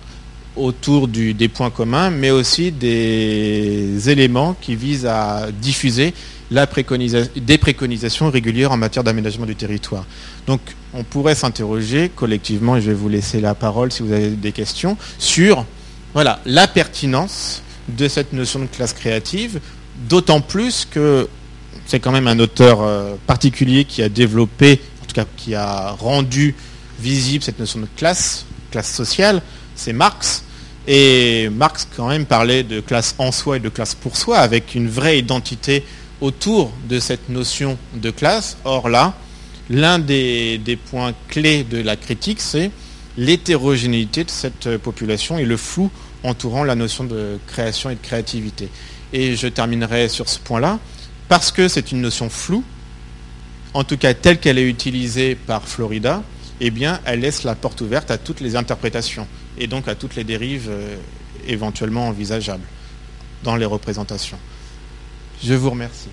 autour 0.57 1.09
des 1.09 1.48
points 1.48 1.70
communs, 1.70 2.11
mais 2.11 2.31
aussi 2.31 2.72
des 2.72 4.11
éléments 4.11 4.55
qui 4.61 4.74
visent 4.74 5.07
à 5.07 5.48
diffuser 5.53 6.12
des 6.50 7.58
préconisations 7.58 8.30
régulières 8.30 8.72
en 8.72 8.76
matière 8.76 9.04
d'aménagement 9.04 9.46
du 9.46 9.56
territoire. 9.56 10.04
Donc 10.46 10.60
on 10.92 11.04
pourrait 11.04 11.34
s'interroger 11.34 12.10
collectivement, 12.14 12.76
et 12.76 12.80
je 12.80 12.88
vais 12.88 12.96
vous 12.96 13.08
laisser 13.08 13.40
la 13.40 13.54
parole 13.54 13.92
si 13.92 14.02
vous 14.02 14.12
avez 14.12 14.30
des 14.30 14.52
questions, 14.52 14.96
sur 15.18 15.64
voilà, 16.12 16.40
la 16.44 16.66
pertinence 16.66 17.62
de 17.88 18.08
cette 18.08 18.32
notion 18.32 18.60
de 18.60 18.66
classe 18.66 18.92
créative, 18.92 19.60
d'autant 20.08 20.40
plus 20.40 20.86
que 20.90 21.28
c'est 21.86 22.00
quand 22.00 22.12
même 22.12 22.26
un 22.26 22.38
auteur 22.38 22.82
euh, 22.82 23.14
particulier 23.26 23.84
qui 23.84 24.02
a 24.02 24.08
développé, 24.08 24.80
en 25.02 25.06
tout 25.06 25.14
cas 25.14 25.24
qui 25.36 25.54
a 25.54 25.90
rendu 25.90 26.54
visible 27.00 27.42
cette 27.42 27.58
notion 27.58 27.80
de 27.80 27.88
classe, 27.96 28.44
classe 28.70 28.92
sociale, 28.92 29.42
c'est 29.74 29.92
Marx. 29.92 30.44
Et 30.86 31.48
Marx 31.50 31.86
quand 31.96 32.08
même 32.08 32.26
parlait 32.26 32.62
de 32.62 32.80
classe 32.80 33.14
en 33.18 33.32
soi 33.32 33.58
et 33.58 33.60
de 33.60 33.68
classe 33.68 33.94
pour 33.94 34.16
soi, 34.16 34.38
avec 34.38 34.74
une 34.74 34.88
vraie 34.88 35.18
identité 35.18 35.84
autour 36.20 36.72
de 36.88 36.98
cette 37.00 37.28
notion 37.28 37.78
de 37.94 38.11
classe. 38.11 38.56
Or 38.64 38.88
là, 38.88 39.14
l'un 39.68 39.98
des, 39.98 40.78
points 40.90 41.14
clés 41.28 41.64
de 41.64 41.78
la 41.78 41.96
critique, 41.96 42.40
c'est 42.40 42.70
l'hétérogénéité 43.16 44.24
de 44.24 44.30
cette 44.30 44.76
population 44.78 45.38
et 45.38 45.44
le 45.44 45.56
flou 45.56 45.90
entourant 46.22 46.64
la 46.64 46.74
notion 46.74 47.04
de 47.04 47.38
création 47.46 47.90
et 47.90 47.94
de 47.94 48.00
créativité. 48.00 48.68
Et 49.12 49.37
je 49.37 49.48
terminerai 49.48 50.09
sur 50.09 50.28
ce 50.28 50.38
point-là, 50.38 50.78
parce 51.28 51.50
que 51.50 51.68
c'est 51.68 51.92
une 51.92 52.00
notion 52.00 52.28
floue, 52.28 52.64
en 53.74 53.85
tout 53.85 53.96
cas 53.96 54.14
telle 54.14 54.38
qu'elle 54.38 54.59
est 54.59 54.68
utilisée 54.68 55.35
par 55.35 55.66
Florida, 55.66 56.22
eh 56.61 56.70
bien, 56.70 57.00
elle 57.04 57.20
laisse 57.20 57.44
la 57.44 57.54
porte 57.54 57.80
ouverte 57.80 58.11
à 58.11 58.18
toutes 58.18 58.40
les 58.40 58.54
interprétations 58.54 59.26
et 59.56 59.66
donc 59.66 59.88
à 59.88 59.94
toutes 59.94 60.14
les 60.14 60.24
dérives 60.24 60.68
euh, 60.68 60.96
éventuellement 61.46 62.09
envisageables 62.09 62.64
dans 63.42 63.56
les 63.56 63.64
représentations. 63.64 64.38
Je 65.42 65.55
vous 65.55 65.70
remercie. 65.70 66.11